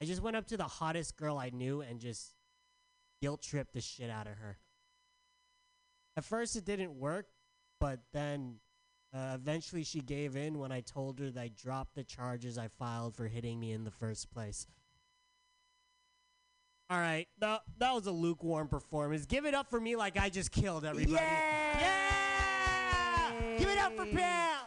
I 0.00 0.06
just 0.06 0.22
went 0.22 0.36
up 0.36 0.46
to 0.48 0.56
the 0.56 0.64
hottest 0.64 1.16
girl 1.16 1.38
I 1.38 1.50
knew 1.50 1.82
and 1.82 2.00
just 2.00 2.34
guilt 3.20 3.42
tripped 3.42 3.74
the 3.74 3.80
shit 3.80 4.10
out 4.10 4.26
of 4.26 4.34
her. 4.38 4.58
At 6.16 6.24
first, 6.24 6.56
it 6.56 6.64
didn't 6.64 6.94
work, 6.98 7.26
but 7.78 8.00
then 8.12 8.56
uh, 9.14 9.32
eventually 9.34 9.84
she 9.84 10.00
gave 10.00 10.36
in 10.36 10.58
when 10.58 10.72
I 10.72 10.80
told 10.80 11.18
her 11.20 11.30
that 11.30 11.40
I 11.40 11.50
dropped 11.60 11.94
the 11.94 12.04
charges 12.04 12.56
I 12.58 12.68
filed 12.68 13.14
for 13.14 13.26
hitting 13.26 13.60
me 13.60 13.72
in 13.72 13.84
the 13.84 13.90
first 13.90 14.30
place. 14.30 14.66
All 16.88 16.98
right, 16.98 17.26
that, 17.38 17.62
that 17.78 17.94
was 17.94 18.06
a 18.06 18.12
lukewarm 18.12 18.68
performance. 18.68 19.24
Give 19.26 19.46
it 19.46 19.54
up 19.54 19.70
for 19.70 19.80
me 19.80 19.96
like 19.96 20.18
I 20.18 20.28
just 20.28 20.50
killed 20.50 20.84
everybody. 20.84 21.14
Yeah! 21.14 22.02
Give 23.58 23.68
it 23.68 23.78
up 23.78 23.96
for 23.96 24.04
Pam! 24.06 24.60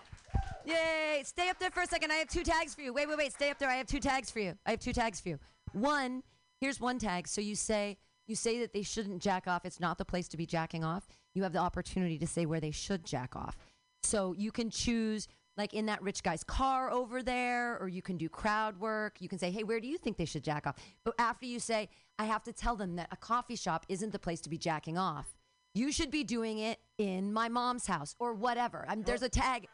Yay! 0.66 1.22
Stay 1.24 1.50
up 1.50 1.60
there 1.60 1.70
for 1.70 1.84
a 1.84 1.88
second. 1.88 2.12
I 2.12 2.16
have 2.16 2.28
two 2.28 2.44
tags 2.44 2.74
for 2.74 2.82
you. 2.82 2.94
Wait, 2.94 3.08
wait, 3.08 3.18
wait. 3.18 3.34
Stay 3.34 3.52
up 3.52 3.60
there. 3.60 3.70
I 3.70 3.76
have 3.76 3.88
two 3.88 4.00
tags 4.00 4.32
for 4.32 4.40
you. 4.40 4.56
I 4.66 4.72
have 4.72 4.80
two 4.80 4.94
tags 4.94 5.22
for 5.22 5.30
you. 5.30 5.40
One, 5.74 6.24
here's 6.60 6.80
one 6.80 6.98
tag. 6.98 7.28
So 7.28 7.42
you 7.42 7.56
say 7.56 7.98
you 8.28 8.36
say 8.36 8.60
that 8.60 8.74
they 8.74 8.82
shouldn't 8.82 9.22
jack 9.22 9.48
off. 9.48 9.66
It's 9.66 9.80
not 9.80 9.98
the 9.98 10.06
place 10.06 10.28
to 10.30 10.38
be 10.38 10.46
jacking 10.46 10.84
off. 10.84 11.08
You 11.34 11.44
have 11.44 11.54
the 11.54 11.60
opportunity 11.60 12.18
to 12.18 12.28
say 12.28 12.46
where 12.46 12.60
they 12.60 12.72
should 12.72 13.06
jack 13.06 13.36
off. 13.36 13.58
So 14.06 14.34
you 14.38 14.52
can 14.52 14.70
choose 14.70 15.28
like 15.58 15.74
in 15.74 15.86
that 15.86 16.02
rich 16.02 16.22
guy's 16.22 16.44
car 16.44 16.92
over 16.92 17.24
there, 17.24 17.78
or 17.80 17.88
you 17.88 18.02
can 18.02 18.18
do 18.18 18.28
crowd 18.28 18.80
work. 18.80 19.18
You 19.20 19.30
can 19.30 19.40
say, 19.40 19.52
hey, 19.52 19.64
where 19.64 19.80
do 19.80 19.88
you 19.88 19.98
think 19.98 20.18
they 20.18 20.26
should 20.26 20.44
jack 20.44 20.68
off? 20.68 20.76
But 21.04 21.16
after 21.18 21.46
you 21.46 21.60
say, 21.60 21.90
I 22.20 22.26
have 22.26 22.44
to 22.44 22.54
tell 22.54 22.76
them 22.76 22.96
that 22.98 23.08
a 23.12 23.18
coffee 23.18 23.56
shop 23.56 23.86
isn't 23.90 24.12
the 24.12 24.20
place 24.20 24.42
to 24.42 24.50
be 24.50 24.58
jacking 24.58 24.98
off. 24.98 25.36
You 25.74 25.92
should 25.92 26.12
be 26.12 26.24
doing 26.24 26.60
it 26.60 26.80
in 26.98 27.34
my 27.34 27.50
mom's 27.50 27.88
house 27.88 28.16
or 28.20 28.34
whatever. 28.34 28.86
I 28.88 28.96
mean, 28.96 29.04
there's 29.06 29.24
a 29.24 29.30
tag. 29.30 29.68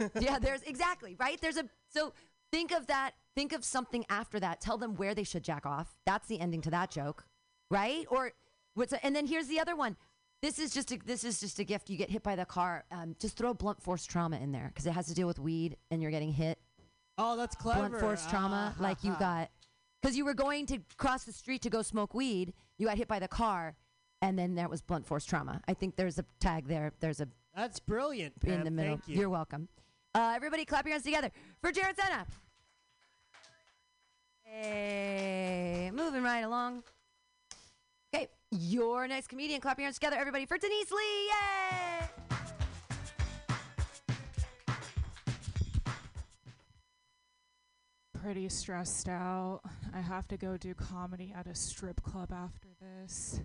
yeah, 0.20 0.38
there's 0.38 0.62
exactly 0.62 1.16
right. 1.18 1.38
There's 1.40 1.58
a 1.58 1.64
so 1.88 2.12
think 2.50 2.72
of 2.72 2.86
that. 2.86 3.12
Think 3.36 3.52
of 3.52 3.64
something 3.64 4.04
after 4.08 4.40
that. 4.40 4.60
Tell 4.60 4.78
them 4.78 4.94
where 4.96 5.14
they 5.14 5.24
should 5.24 5.44
jack 5.44 5.66
off. 5.66 5.94
That's 6.06 6.26
the 6.28 6.40
ending 6.40 6.62
to 6.62 6.70
that 6.70 6.90
joke, 6.90 7.26
right? 7.70 8.06
Or 8.10 8.32
what's 8.74 8.94
and 9.02 9.14
then 9.14 9.26
here's 9.26 9.48
the 9.48 9.60
other 9.60 9.76
one. 9.76 9.96
This 10.42 10.58
is 10.58 10.72
just 10.72 10.90
a, 10.92 10.98
this 11.04 11.22
is 11.24 11.38
just 11.40 11.58
a 11.58 11.64
gift. 11.64 11.90
You 11.90 11.98
get 11.98 12.08
hit 12.10 12.22
by 12.22 12.34
the 12.36 12.46
car. 12.46 12.84
Um, 12.90 13.14
just 13.20 13.36
throw 13.36 13.52
blunt 13.52 13.82
force 13.82 14.06
trauma 14.06 14.38
in 14.38 14.52
there 14.52 14.68
because 14.68 14.86
it 14.86 14.92
has 14.92 15.06
to 15.08 15.14
deal 15.14 15.26
with 15.26 15.38
weed 15.38 15.76
and 15.90 16.00
you're 16.00 16.10
getting 16.10 16.32
hit. 16.32 16.58
Oh, 17.18 17.36
that's 17.36 17.54
clever. 17.54 17.88
Blunt 17.88 18.00
force 18.00 18.26
trauma, 18.26 18.74
Ah, 18.78 18.82
like 18.82 19.04
you 19.04 19.10
ha, 19.12 19.18
ha. 19.18 19.38
got 19.40 19.50
because 20.00 20.16
you 20.16 20.24
were 20.24 20.32
going 20.34 20.64
to 20.66 20.78
cross 20.96 21.24
the 21.24 21.32
street 21.32 21.60
to 21.62 21.70
go 21.70 21.82
smoke 21.82 22.14
weed. 22.14 22.54
You 22.78 22.86
got 22.86 22.96
hit 22.96 23.08
by 23.08 23.18
the 23.18 23.28
car, 23.28 23.76
and 24.22 24.38
then 24.38 24.54
that 24.54 24.70
was 24.70 24.80
blunt 24.80 25.04
force 25.06 25.26
trauma. 25.26 25.60
I 25.68 25.74
think 25.74 25.96
there's 25.96 26.18
a 26.18 26.24
tag 26.40 26.66
there. 26.66 26.92
There's 27.00 27.20
a 27.20 27.28
That's 27.54 27.78
brilliant, 27.78 28.34
in 28.42 28.50
Pam. 28.56 28.64
the 28.64 28.70
middle. 28.70 28.96
Thank 28.96 29.08
you. 29.18 29.26
are 29.26 29.28
welcome. 29.28 29.68
Uh, 30.14 30.32
everybody, 30.34 30.64
clap 30.64 30.86
your 30.86 30.92
hands 30.94 31.04
together 31.04 31.30
for 31.60 31.70
Jared 31.70 31.96
Senna. 32.00 32.24
Hey, 34.44 35.90
moving 35.92 36.22
right 36.22 36.40
along. 36.40 36.82
Your 38.50 39.06
next 39.06 39.28
comedian. 39.28 39.60
Clap 39.60 39.78
your 39.78 39.86
hands 39.86 39.96
together, 39.96 40.16
everybody, 40.16 40.46
for 40.46 40.58
Denise 40.58 40.90
Lee. 40.90 41.28
Yay! 41.28 41.90
pretty 48.22 48.48
stressed 48.48 49.08
out. 49.08 49.60
I 49.94 50.00
have 50.00 50.28
to 50.28 50.36
go 50.36 50.56
do 50.56 50.74
comedy 50.74 51.32
at 51.36 51.46
a 51.46 51.54
strip 51.54 52.02
club 52.02 52.32
after 52.32 52.68
this. 52.80 53.40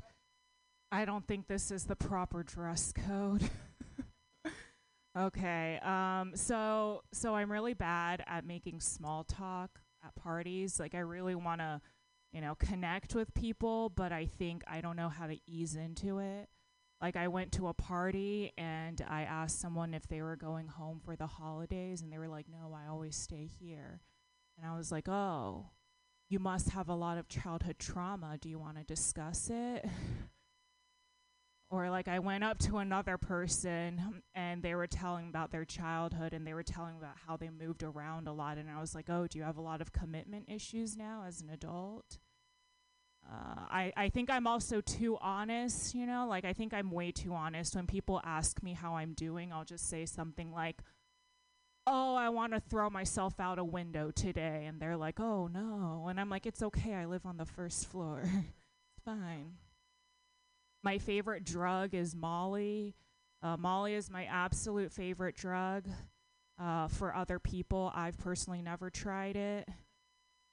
I 0.91 1.05
don't 1.05 1.25
think 1.27 1.47
this 1.47 1.71
is 1.71 1.85
the 1.85 1.95
proper 1.95 2.43
dress 2.43 2.91
code. 2.91 3.49
okay. 5.17 5.79
Um 5.79 6.33
so 6.35 7.01
so 7.13 7.35
I'm 7.35 7.51
really 7.51 7.73
bad 7.73 8.23
at 8.27 8.45
making 8.45 8.81
small 8.81 9.23
talk 9.23 9.79
at 10.03 10.13
parties. 10.15 10.79
Like 10.79 10.93
I 10.93 10.99
really 10.99 11.35
want 11.35 11.61
to, 11.61 11.81
you 12.35 12.41
know, 12.41 12.53
connect 12.55 13.15
with 13.15 13.33
people, 13.33 13.89
but 13.95 14.11
I 14.11 14.25
think 14.25 14.63
I 14.67 14.81
don't 14.81 14.97
know 14.97 15.07
how 15.07 15.25
to 15.25 15.37
ease 15.47 15.75
into 15.75 16.19
it. 16.19 16.49
Like 17.01 17.15
I 17.15 17.29
went 17.29 17.53
to 17.53 17.69
a 17.69 17.73
party 17.73 18.51
and 18.57 19.01
I 19.07 19.21
asked 19.21 19.61
someone 19.61 19.93
if 19.93 20.07
they 20.07 20.21
were 20.21 20.35
going 20.35 20.67
home 20.67 20.99
for 21.03 21.15
the 21.15 21.27
holidays 21.27 22.01
and 22.01 22.11
they 22.11 22.17
were 22.17 22.27
like, 22.27 22.47
"No, 22.49 22.73
I 22.73 22.89
always 22.89 23.15
stay 23.15 23.49
here." 23.59 24.01
And 24.57 24.67
I 24.67 24.75
was 24.75 24.91
like, 24.91 25.07
oh, 25.07 25.67
you 26.29 26.39
must 26.39 26.69
have 26.69 26.89
a 26.89 26.95
lot 26.95 27.17
of 27.17 27.27
childhood 27.27 27.77
trauma. 27.79 28.37
Do 28.39 28.49
you 28.49 28.59
want 28.59 28.77
to 28.77 28.83
discuss 28.83 29.49
it? 29.49 29.85
or 31.69 31.89
like 31.89 32.07
I 32.07 32.19
went 32.19 32.43
up 32.43 32.59
to 32.59 32.77
another 32.77 33.17
person 33.17 34.23
and 34.33 34.61
they 34.61 34.75
were 34.75 34.87
telling 34.87 35.27
about 35.27 35.51
their 35.51 35.65
childhood 35.65 36.33
and 36.33 36.45
they 36.45 36.53
were 36.53 36.63
telling 36.63 36.97
about 36.97 37.17
how 37.27 37.37
they 37.37 37.49
moved 37.49 37.83
around 37.83 38.27
a 38.27 38.33
lot. 38.33 38.57
And 38.57 38.69
I 38.69 38.79
was 38.79 38.95
like, 38.95 39.09
oh, 39.09 39.27
do 39.27 39.37
you 39.37 39.43
have 39.43 39.57
a 39.57 39.61
lot 39.61 39.81
of 39.81 39.91
commitment 39.91 40.45
issues 40.47 40.95
now 40.95 41.23
as 41.27 41.41
an 41.41 41.49
adult? 41.49 42.17
Uh, 43.27 43.61
I, 43.71 43.93
I 43.97 44.09
think 44.09 44.29
I'm 44.29 44.45
also 44.45 44.81
too 44.81 45.17
honest, 45.19 45.95
you 45.95 46.05
know, 46.05 46.27
like 46.29 46.45
I 46.45 46.53
think 46.53 46.73
I'm 46.73 46.91
way 46.91 47.11
too 47.11 47.33
honest. 47.33 47.75
When 47.75 47.87
people 47.87 48.21
ask 48.23 48.61
me 48.61 48.73
how 48.73 48.95
I'm 48.95 49.13
doing, 49.13 49.51
I'll 49.51 49.65
just 49.65 49.89
say 49.89 50.05
something 50.05 50.51
like, 50.51 50.81
oh, 51.87 52.15
I 52.15 52.29
want 52.29 52.53
to 52.53 52.59
throw 52.59 52.89
myself 52.89 53.39
out 53.39 53.59
a 53.59 53.63
window 53.63 54.11
today. 54.11 54.65
And 54.67 54.79
they're 54.79 54.97
like, 54.97 55.19
oh, 55.19 55.47
no. 55.47 56.05
And 56.07 56.19
I'm 56.19 56.29
like, 56.29 56.45
it's 56.45 56.61
okay. 56.63 56.93
I 56.93 57.05
live 57.05 57.25
on 57.25 57.37
the 57.37 57.45
first 57.45 57.87
floor. 57.87 58.21
it's 58.25 59.03
fine. 59.03 59.53
My 60.83 60.97
favorite 60.97 61.43
drug 61.43 61.93
is 61.95 62.15
Molly. 62.15 62.95
Uh, 63.41 63.57
Molly 63.57 63.93
is 63.95 64.09
my 64.09 64.25
absolute 64.25 64.91
favorite 64.91 65.35
drug. 65.35 65.87
Uh, 66.59 66.87
for 66.87 67.13
other 67.13 67.37
people, 67.37 67.91
I've 67.93 68.17
personally 68.17 68.61
never 68.61 68.89
tried 68.89 69.35
it. 69.35 69.67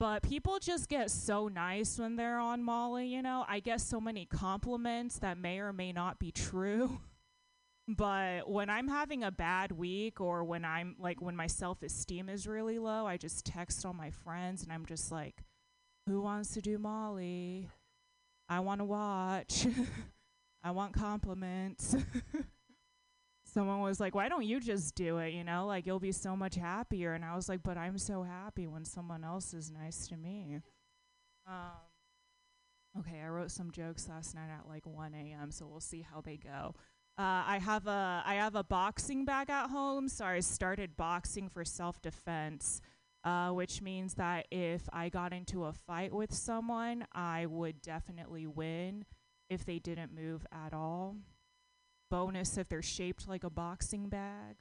But 0.02 0.24
people 0.24 0.58
just 0.58 0.88
get 0.88 1.12
so 1.12 1.46
nice 1.46 1.96
when 1.96 2.16
they're 2.16 2.40
on 2.40 2.64
Molly, 2.64 3.06
you 3.06 3.22
know? 3.22 3.44
I 3.48 3.60
get 3.60 3.80
so 3.80 4.00
many 4.00 4.26
compliments 4.26 5.20
that 5.20 5.38
may 5.38 5.60
or 5.60 5.72
may 5.72 5.92
not 5.92 6.18
be 6.18 6.32
true. 6.32 6.98
But 7.88 8.48
when 8.48 8.70
I'm 8.70 8.86
having 8.86 9.24
a 9.24 9.32
bad 9.32 9.72
week 9.72 10.20
or 10.20 10.44
when 10.44 10.64
I'm 10.64 10.94
like 11.00 11.20
when 11.20 11.34
my 11.34 11.48
self-esteem 11.48 12.28
is 12.28 12.46
really 12.46 12.78
low, 12.78 13.06
I 13.06 13.16
just 13.16 13.44
text 13.44 13.84
all 13.84 13.92
my 13.92 14.10
friends 14.10 14.62
and 14.62 14.72
I'm 14.72 14.86
just 14.86 15.10
like, 15.10 15.42
"Who 16.06 16.20
wants 16.22 16.54
to 16.54 16.60
do 16.60 16.78
Molly? 16.78 17.68
I 18.48 18.60
want 18.60 18.80
to 18.80 18.84
watch. 18.84 19.66
I 20.62 20.70
want 20.70 20.94
compliments." 20.94 21.96
someone 23.52 23.80
was 23.80 24.00
like, 24.00 24.14
"Why 24.14 24.28
don't 24.28 24.44
you 24.44 24.60
just 24.60 24.94
do 24.94 25.18
it? 25.18 25.32
You 25.32 25.44
know, 25.44 25.66
like 25.66 25.86
you'll 25.86 26.00
be 26.00 26.12
so 26.12 26.36
much 26.36 26.54
happier." 26.54 27.14
And 27.14 27.24
I 27.24 27.34
was 27.36 27.48
like, 27.48 27.62
"But 27.62 27.76
I'm 27.76 27.98
so 27.98 28.22
happy 28.22 28.66
when 28.66 28.84
someone 28.84 29.24
else 29.24 29.54
is 29.54 29.70
nice 29.70 30.06
to 30.08 30.16
me." 30.16 30.60
Um, 31.46 33.00
okay, 33.00 33.20
I 33.20 33.28
wrote 33.28 33.50
some 33.50 33.70
jokes 33.70 34.08
last 34.08 34.34
night 34.34 34.50
at 34.50 34.68
like 34.68 34.86
1 34.86 35.14
a.m., 35.14 35.50
so 35.50 35.66
we'll 35.66 35.80
see 35.80 36.02
how 36.02 36.20
they 36.20 36.36
go. 36.36 36.74
Uh, 37.18 37.44
I 37.46 37.58
have 37.62 37.86
a 37.86 38.22
I 38.24 38.34
have 38.36 38.54
a 38.54 38.64
boxing 38.64 39.24
bag 39.24 39.50
at 39.50 39.68
home, 39.68 40.08
so 40.08 40.24
I 40.24 40.40
started 40.40 40.96
boxing 40.96 41.48
for 41.50 41.64
self 41.64 42.00
defense, 42.00 42.80
uh, 43.24 43.50
which 43.50 43.82
means 43.82 44.14
that 44.14 44.46
if 44.50 44.88
I 44.92 45.10
got 45.10 45.32
into 45.34 45.64
a 45.64 45.72
fight 45.72 46.12
with 46.12 46.32
someone, 46.32 47.06
I 47.12 47.46
would 47.46 47.82
definitely 47.82 48.46
win 48.46 49.04
if 49.50 49.66
they 49.66 49.78
didn't 49.78 50.14
move 50.14 50.46
at 50.52 50.72
all. 50.72 51.16
Bonus 52.12 52.58
if 52.58 52.68
they're 52.68 52.82
shaped 52.82 53.26
like 53.26 53.42
a 53.42 53.50
boxing 53.50 54.10
bag. 54.10 54.56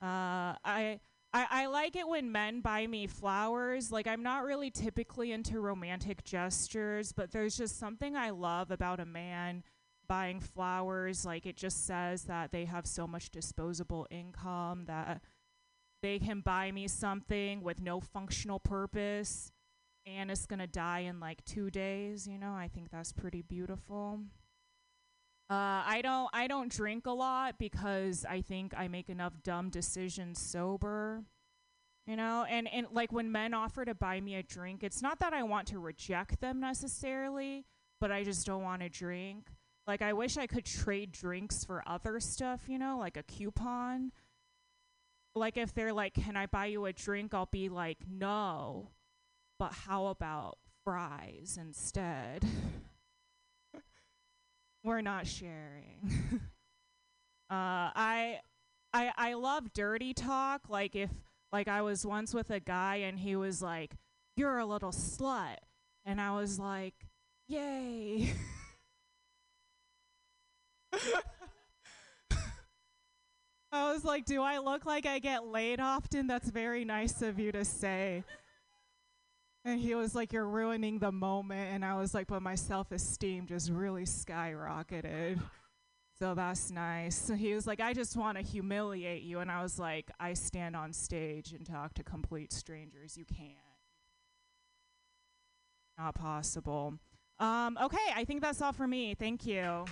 Uh, 0.00 0.54
I. 0.64 1.00
I, 1.30 1.46
I 1.50 1.66
like 1.66 1.94
it 1.94 2.08
when 2.08 2.32
men 2.32 2.62
buy 2.62 2.86
me 2.86 3.06
flowers. 3.06 3.92
Like, 3.92 4.06
I'm 4.06 4.22
not 4.22 4.44
really 4.44 4.70
typically 4.70 5.30
into 5.30 5.60
romantic 5.60 6.24
gestures, 6.24 7.12
but 7.12 7.32
there's 7.32 7.54
just 7.54 7.78
something 7.78 8.16
I 8.16 8.30
love 8.30 8.70
about 8.70 8.98
a 8.98 9.04
man 9.04 9.62
buying 10.08 10.40
flowers. 10.40 11.26
Like, 11.26 11.44
it 11.44 11.54
just 11.54 11.86
says 11.86 12.22
that 12.22 12.50
they 12.50 12.64
have 12.64 12.86
so 12.86 13.06
much 13.06 13.28
disposable 13.28 14.06
income 14.10 14.86
that 14.86 15.20
they 16.02 16.18
can 16.18 16.40
buy 16.40 16.72
me 16.72 16.88
something 16.88 17.62
with 17.62 17.82
no 17.82 18.00
functional 18.00 18.58
purpose 18.58 19.52
and 20.06 20.30
it's 20.30 20.46
going 20.46 20.60
to 20.60 20.66
die 20.66 21.00
in 21.00 21.20
like 21.20 21.44
two 21.44 21.70
days. 21.70 22.26
You 22.26 22.38
know, 22.38 22.52
I 22.52 22.70
think 22.72 22.90
that's 22.90 23.12
pretty 23.12 23.42
beautiful. 23.42 24.20
Uh, 25.50 25.80
I 25.86 26.00
don't 26.02 26.28
I 26.34 26.46
don't 26.46 26.70
drink 26.70 27.06
a 27.06 27.10
lot 27.10 27.58
because 27.58 28.26
I 28.28 28.42
think 28.42 28.74
I 28.76 28.88
make 28.88 29.08
enough 29.08 29.32
dumb 29.42 29.70
decisions 29.70 30.40
sober. 30.40 31.24
You 32.06 32.16
know, 32.16 32.46
and, 32.48 32.66
and 32.72 32.86
like 32.90 33.12
when 33.12 33.30
men 33.32 33.52
offer 33.52 33.84
to 33.84 33.94
buy 33.94 34.20
me 34.22 34.36
a 34.36 34.42
drink, 34.42 34.82
it's 34.82 35.02
not 35.02 35.18
that 35.20 35.34
I 35.34 35.42
want 35.42 35.68
to 35.68 35.78
reject 35.78 36.40
them 36.40 36.58
necessarily, 36.58 37.66
but 38.00 38.10
I 38.10 38.24
just 38.24 38.46
don't 38.46 38.62
want 38.62 38.80
to 38.80 38.88
drink. 38.88 39.48
Like 39.86 40.00
I 40.00 40.14
wish 40.14 40.38
I 40.38 40.46
could 40.46 40.64
trade 40.64 41.12
drinks 41.12 41.64
for 41.64 41.82
other 41.86 42.18
stuff, 42.20 42.62
you 42.66 42.78
know, 42.78 42.96
like 42.98 43.16
a 43.18 43.22
coupon. 43.22 44.12
Like 45.34 45.56
if 45.56 45.74
they're 45.74 45.92
like, 45.92 46.14
"Can 46.14 46.36
I 46.36 46.46
buy 46.46 46.66
you 46.66 46.84
a 46.86 46.92
drink?" 46.92 47.32
I'll 47.34 47.46
be 47.46 47.68
like, 47.68 47.98
"No." 48.08 48.90
But 49.58 49.72
how 49.72 50.06
about 50.06 50.58
fries 50.84 51.58
instead? 51.60 52.44
We're 54.84 55.00
not 55.00 55.26
sharing. 55.26 56.00
uh, 57.50 57.90
I, 57.94 58.40
I, 58.92 59.12
I 59.16 59.34
love 59.34 59.72
dirty 59.72 60.14
talk. 60.14 60.68
Like 60.68 60.94
if, 60.94 61.10
like 61.52 61.68
I 61.68 61.82
was 61.82 62.06
once 62.06 62.32
with 62.34 62.50
a 62.50 62.60
guy 62.60 62.96
and 62.96 63.18
he 63.18 63.36
was 63.36 63.62
like, 63.62 63.94
"You're 64.36 64.58
a 64.58 64.66
little 64.66 64.92
slut," 64.92 65.56
and 66.04 66.20
I 66.20 66.32
was 66.32 66.58
like, 66.58 66.94
"Yay." 67.48 68.32
I 73.72 73.92
was 73.92 74.04
like, 74.04 74.24
"Do 74.24 74.42
I 74.42 74.58
look 74.58 74.86
like 74.86 75.06
I 75.06 75.18
get 75.18 75.46
laid 75.46 75.80
often?" 75.80 76.26
That's 76.26 76.50
very 76.50 76.84
nice 76.84 77.22
of 77.22 77.38
you 77.38 77.52
to 77.52 77.64
say. 77.64 78.24
And 79.64 79.80
he 79.80 79.94
was 79.94 80.14
like, 80.14 80.32
You're 80.32 80.48
ruining 80.48 80.98
the 80.98 81.12
moment. 81.12 81.74
And 81.74 81.84
I 81.84 81.94
was 81.96 82.14
like, 82.14 82.26
But 82.26 82.42
my 82.42 82.54
self 82.54 82.92
esteem 82.92 83.46
just 83.46 83.70
really 83.70 84.04
skyrocketed. 84.04 85.40
So 86.18 86.34
that's 86.34 86.72
nice. 86.72 87.16
So 87.16 87.34
he 87.34 87.54
was 87.54 87.64
like, 87.66 87.78
I 87.78 87.92
just 87.92 88.16
want 88.16 88.38
to 88.38 88.42
humiliate 88.42 89.22
you. 89.22 89.38
And 89.38 89.52
I 89.52 89.62
was 89.62 89.78
like, 89.78 90.10
I 90.18 90.32
stand 90.32 90.74
on 90.74 90.92
stage 90.92 91.52
and 91.52 91.64
talk 91.64 91.94
to 91.94 92.02
complete 92.02 92.52
strangers. 92.52 93.16
You 93.16 93.24
can't. 93.24 93.54
Not 95.96 96.16
possible. 96.16 96.94
Um, 97.38 97.78
okay, 97.80 97.96
I 98.16 98.24
think 98.24 98.42
that's 98.42 98.60
all 98.60 98.72
for 98.72 98.88
me. 98.88 99.14
Thank 99.14 99.46
you. 99.46 99.84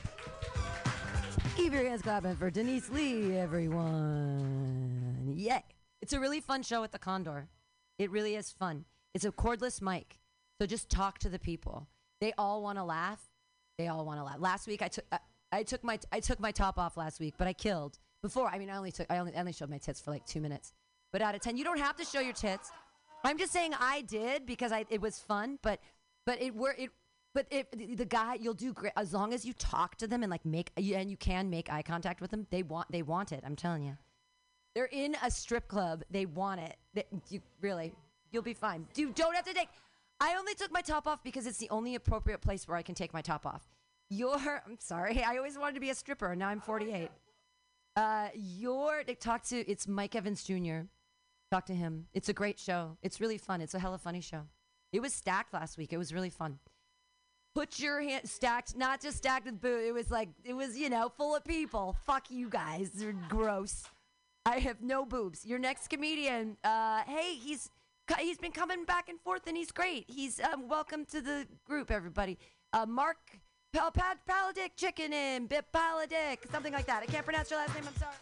Keep 1.56 1.72
your 1.72 1.84
hands 1.84 2.02
clapping 2.02 2.34
for 2.34 2.50
Denise 2.50 2.90
Lee, 2.90 3.36
everyone. 3.36 5.32
Yay. 5.36 5.62
It's 6.02 6.12
a 6.12 6.20
really 6.20 6.40
fun 6.40 6.62
show 6.62 6.82
at 6.82 6.90
the 6.90 6.98
Condor. 6.98 7.48
It 7.98 8.10
really 8.10 8.34
is 8.34 8.50
fun. 8.50 8.84
It's 9.16 9.24
a 9.24 9.32
cordless 9.32 9.80
mic. 9.80 10.18
So 10.60 10.66
just 10.66 10.90
talk 10.90 11.18
to 11.20 11.30
the 11.30 11.38
people. 11.38 11.88
They 12.20 12.34
all 12.36 12.62
want 12.62 12.76
to 12.76 12.84
laugh. 12.84 13.30
They 13.78 13.88
all 13.88 14.04
want 14.04 14.20
to 14.20 14.24
laugh. 14.24 14.36
Last 14.40 14.66
week 14.66 14.82
I 14.82 14.88
took 14.88 15.06
I, 15.10 15.18
I 15.50 15.62
took 15.62 15.82
my 15.82 15.98
I 16.12 16.20
took 16.20 16.38
my 16.38 16.52
top 16.52 16.78
off 16.78 16.98
last 16.98 17.18
week, 17.18 17.32
but 17.38 17.48
I 17.48 17.54
killed. 17.54 17.98
Before, 18.20 18.46
I 18.46 18.58
mean, 18.58 18.68
I 18.68 18.76
only 18.76 18.92
took 18.92 19.10
I 19.10 19.16
only, 19.16 19.34
I 19.34 19.40
only 19.40 19.54
showed 19.54 19.70
my 19.70 19.78
tits 19.78 20.02
for 20.02 20.10
like 20.10 20.26
2 20.26 20.42
minutes. 20.42 20.74
But 21.12 21.22
out 21.22 21.34
of 21.34 21.40
10, 21.40 21.56
you 21.56 21.64
don't 21.64 21.78
have 21.78 21.96
to 21.96 22.04
show 22.04 22.20
your 22.20 22.34
tits. 22.34 22.70
I'm 23.24 23.38
just 23.38 23.54
saying 23.54 23.72
I 23.80 24.02
did 24.02 24.44
because 24.44 24.70
I 24.70 24.84
it 24.90 25.00
was 25.00 25.18
fun, 25.18 25.58
but 25.62 25.80
but 26.26 26.42
it 26.42 26.54
were 26.54 26.74
it 26.76 26.90
but 27.32 27.46
if 27.50 27.70
the, 27.70 27.94
the 27.94 28.04
guy 28.04 28.34
you'll 28.34 28.52
do 28.52 28.74
great 28.74 28.92
as 28.98 29.14
long 29.14 29.32
as 29.32 29.46
you 29.46 29.54
talk 29.54 29.96
to 29.96 30.06
them 30.06 30.24
and 30.24 30.30
like 30.30 30.44
make 30.44 30.72
and 30.76 31.10
you 31.10 31.16
can 31.16 31.48
make 31.48 31.72
eye 31.72 31.80
contact 31.80 32.20
with 32.20 32.30
them. 32.30 32.46
They 32.50 32.62
want 32.62 32.92
they 32.92 33.00
want 33.00 33.32
it. 33.32 33.44
I'm 33.46 33.56
telling 33.56 33.82
you. 33.82 33.96
They're 34.74 34.90
in 34.92 35.16
a 35.22 35.30
strip 35.30 35.68
club. 35.68 36.04
They 36.10 36.26
want 36.26 36.60
it. 36.60 36.76
They, 36.92 37.06
you 37.30 37.40
really 37.62 37.94
You'll 38.32 38.42
be 38.42 38.54
fine. 38.54 38.86
You 38.94 39.12
don't 39.12 39.34
have 39.34 39.44
to 39.44 39.54
take. 39.54 39.68
I 40.20 40.34
only 40.38 40.54
took 40.54 40.72
my 40.72 40.80
top 40.80 41.06
off 41.06 41.22
because 41.22 41.46
it's 41.46 41.58
the 41.58 41.70
only 41.70 41.94
appropriate 41.94 42.40
place 42.40 42.66
where 42.66 42.76
I 42.76 42.82
can 42.82 42.94
take 42.94 43.12
my 43.12 43.20
top 43.20 43.46
off. 43.46 43.68
You're. 44.08 44.62
I'm 44.66 44.78
sorry. 44.78 45.22
I 45.26 45.36
always 45.36 45.58
wanted 45.58 45.74
to 45.74 45.80
be 45.80 45.90
a 45.90 45.94
stripper, 45.94 46.30
and 46.32 46.38
now 46.38 46.48
I'm 46.48 46.60
48. 46.60 47.10
Uh, 47.96 48.28
your 48.34 49.02
talk 49.20 49.42
to. 49.44 49.56
It's 49.70 49.88
Mike 49.88 50.14
Evans 50.14 50.44
Jr. 50.44 50.80
Talk 51.50 51.66
to 51.66 51.74
him. 51.74 52.06
It's 52.12 52.28
a 52.28 52.32
great 52.32 52.58
show. 52.58 52.96
It's 53.02 53.20
really 53.20 53.38
fun. 53.38 53.60
It's 53.60 53.74
a 53.74 53.78
hella 53.78 53.98
funny 53.98 54.20
show. 54.20 54.42
It 54.92 55.00
was 55.00 55.12
stacked 55.14 55.54
last 55.54 55.78
week. 55.78 55.92
It 55.92 55.98
was 55.98 56.12
really 56.12 56.30
fun. 56.30 56.58
Put 57.54 57.78
your 57.78 58.02
hand 58.02 58.28
stacked, 58.28 58.76
not 58.76 59.00
just 59.00 59.16
stacked 59.16 59.46
with 59.46 59.60
boo. 59.60 59.82
It 59.86 59.94
was 59.94 60.10
like 60.10 60.28
it 60.44 60.52
was, 60.52 60.76
you 60.76 60.90
know, 60.90 61.08
full 61.08 61.34
of 61.34 61.44
people. 61.44 61.96
Fuck 62.04 62.30
you 62.30 62.50
guys. 62.50 62.90
They're 62.90 63.14
gross. 63.28 63.84
I 64.44 64.58
have 64.58 64.82
no 64.82 65.04
boobs. 65.04 65.44
Your 65.44 65.58
next 65.58 65.88
comedian, 65.88 66.56
uh, 66.62 67.02
hey, 67.06 67.34
he's 67.34 67.70
he's 68.14 68.38
been 68.38 68.52
coming 68.52 68.84
back 68.84 69.08
and 69.08 69.20
forth, 69.20 69.46
and 69.46 69.56
he's 69.56 69.70
great. 69.70 70.04
He's 70.08 70.40
um, 70.40 70.68
welcome 70.68 71.04
to 71.06 71.20
the 71.20 71.46
group, 71.64 71.90
everybody. 71.90 72.38
Uh, 72.72 72.86
Mark 72.86 73.16
Pal- 73.72 73.90
Pal- 73.90 74.52
Chicken 74.76 75.12
in 75.12 75.46
Bip 75.46 75.66
Paladic, 75.72 76.50
something 76.50 76.72
like 76.72 76.86
that. 76.86 77.02
I 77.02 77.06
can't 77.06 77.24
pronounce 77.24 77.50
your 77.50 77.60
last 77.60 77.74
name. 77.74 77.84
I'm 77.86 77.96
sorry. 77.96 78.14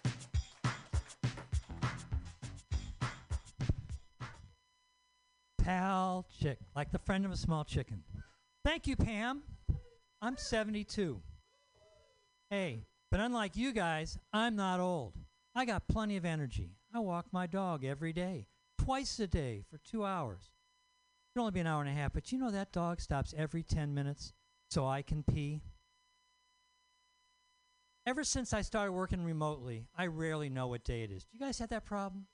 Pal 5.63 6.27
chick, 6.39 6.59
like 6.77 6.93
the 6.93 6.99
friend 6.99 7.25
of 7.25 7.33
a 7.33 7.37
small 7.37 7.65
chicken. 7.65 8.03
Thank 8.65 8.87
you, 8.87 8.97
Pam. 8.97 9.43
I'm 10.21 10.37
72. 10.37 11.21
Hey, 12.51 12.85
but 13.11 13.21
unlike 13.21 13.57
you 13.57 13.73
guys, 13.73 14.19
I'm 14.33 14.57
not 14.57 14.81
old. 14.81 15.15
I 15.55 15.65
got 15.65 15.89
plenty 15.89 16.17
of 16.17 16.25
energy. 16.25 16.77
I 16.95 16.99
walk 16.99 17.27
my 17.33 17.47
dog 17.47 17.85
every 17.85 18.13
day, 18.13 18.47
twice 18.85 19.19
a 19.19 19.27
day 19.27 19.63
for 19.71 19.79
two 19.79 20.05
hours. 20.05 20.51
It'll 21.35 21.47
only 21.47 21.53
be 21.53 21.61
an 21.61 21.67
hour 21.67 21.81
and 21.81 21.91
a 21.91 21.95
half, 21.95 22.13
but 22.13 22.31
you 22.31 22.39
know 22.39 22.51
that 22.51 22.73
dog 22.73 23.01
stops 23.01 23.35
every 23.37 23.63
10 23.63 23.95
minutes 23.95 24.33
so 24.69 24.87
I 24.87 25.03
can 25.03 25.23
pee. 25.23 25.63
Ever 28.07 28.23
since 28.25 28.53
I 28.53 28.61
started 28.61 28.93
working 28.93 29.25
remotely, 29.25 29.87
I 29.97 30.07
rarely 30.07 30.51
know 30.51 30.67
what 30.67 30.85
day 30.85 31.03
it 31.03 31.11
is. 31.11 31.25
Do 31.25 31.31
you 31.33 31.41
guys 31.41 31.59
have 31.59 31.71
that 31.71 31.87
problem? 31.87 32.27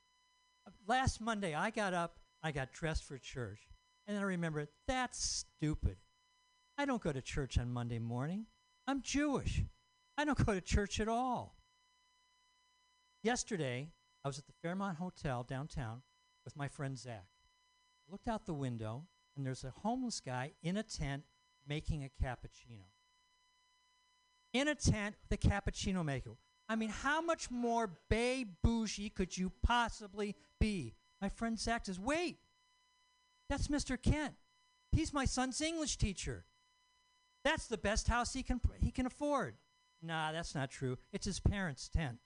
Last 0.86 1.20
Monday, 1.20 1.54
I 1.54 1.70
got 1.70 1.94
up, 1.94 2.18
I 2.42 2.50
got 2.50 2.72
dressed 2.72 3.04
for 3.04 3.16
church, 3.18 3.60
and 4.06 4.16
then 4.16 4.22
I 4.22 4.26
remembered 4.26 4.68
that's 4.88 5.44
stupid. 5.56 5.96
I 6.76 6.84
don't 6.84 7.02
go 7.02 7.12
to 7.12 7.22
church 7.22 7.58
on 7.58 7.70
Monday 7.70 7.98
morning. 8.00 8.46
I'm 8.88 9.02
Jewish. 9.02 9.62
I 10.18 10.24
don't 10.24 10.38
go 10.46 10.54
to 10.54 10.60
church 10.60 10.98
at 10.98 11.08
all. 11.08 11.56
Yesterday, 13.22 13.90
I 14.24 14.28
was 14.28 14.38
at 14.38 14.46
the 14.46 14.52
Fairmont 14.62 14.98
Hotel 14.98 15.44
downtown 15.48 16.02
with 16.44 16.56
my 16.56 16.68
friend 16.68 16.98
Zach. 16.98 17.26
I 18.08 18.12
looked 18.12 18.28
out 18.28 18.46
the 18.46 18.54
window, 18.54 19.04
and 19.36 19.46
there's 19.46 19.64
a 19.64 19.72
homeless 19.82 20.20
guy 20.20 20.52
in 20.62 20.76
a 20.76 20.82
tent 20.82 21.24
making 21.66 22.04
a 22.04 22.24
cappuccino. 22.24 22.86
In 24.52 24.68
a 24.68 24.74
tent, 24.74 25.14
the 25.28 25.36
cappuccino 25.36 26.04
maker. 26.04 26.32
I 26.68 26.76
mean, 26.76 26.90
how 26.90 27.20
much 27.20 27.50
more 27.50 27.90
bay 28.08 28.44
bougie 28.62 29.10
could 29.10 29.36
you 29.36 29.52
possibly 29.62 30.36
be? 30.58 30.94
My 31.20 31.28
friend 31.28 31.58
Zach 31.58 31.86
says, 31.86 31.98
Wait, 31.98 32.38
that's 33.48 33.68
Mr. 33.68 34.00
Kent. 34.00 34.34
He's 34.92 35.12
my 35.12 35.24
son's 35.24 35.60
English 35.60 35.96
teacher. 35.96 36.44
That's 37.44 37.66
the 37.66 37.78
best 37.78 38.08
house 38.08 38.32
he 38.32 38.42
can, 38.42 38.60
he 38.80 38.90
can 38.90 39.06
afford. 39.06 39.54
Nah, 40.02 40.32
that's 40.32 40.54
not 40.54 40.70
true. 40.70 40.98
It's 41.12 41.26
his 41.26 41.40
parents' 41.40 41.88
tent. 41.88 42.18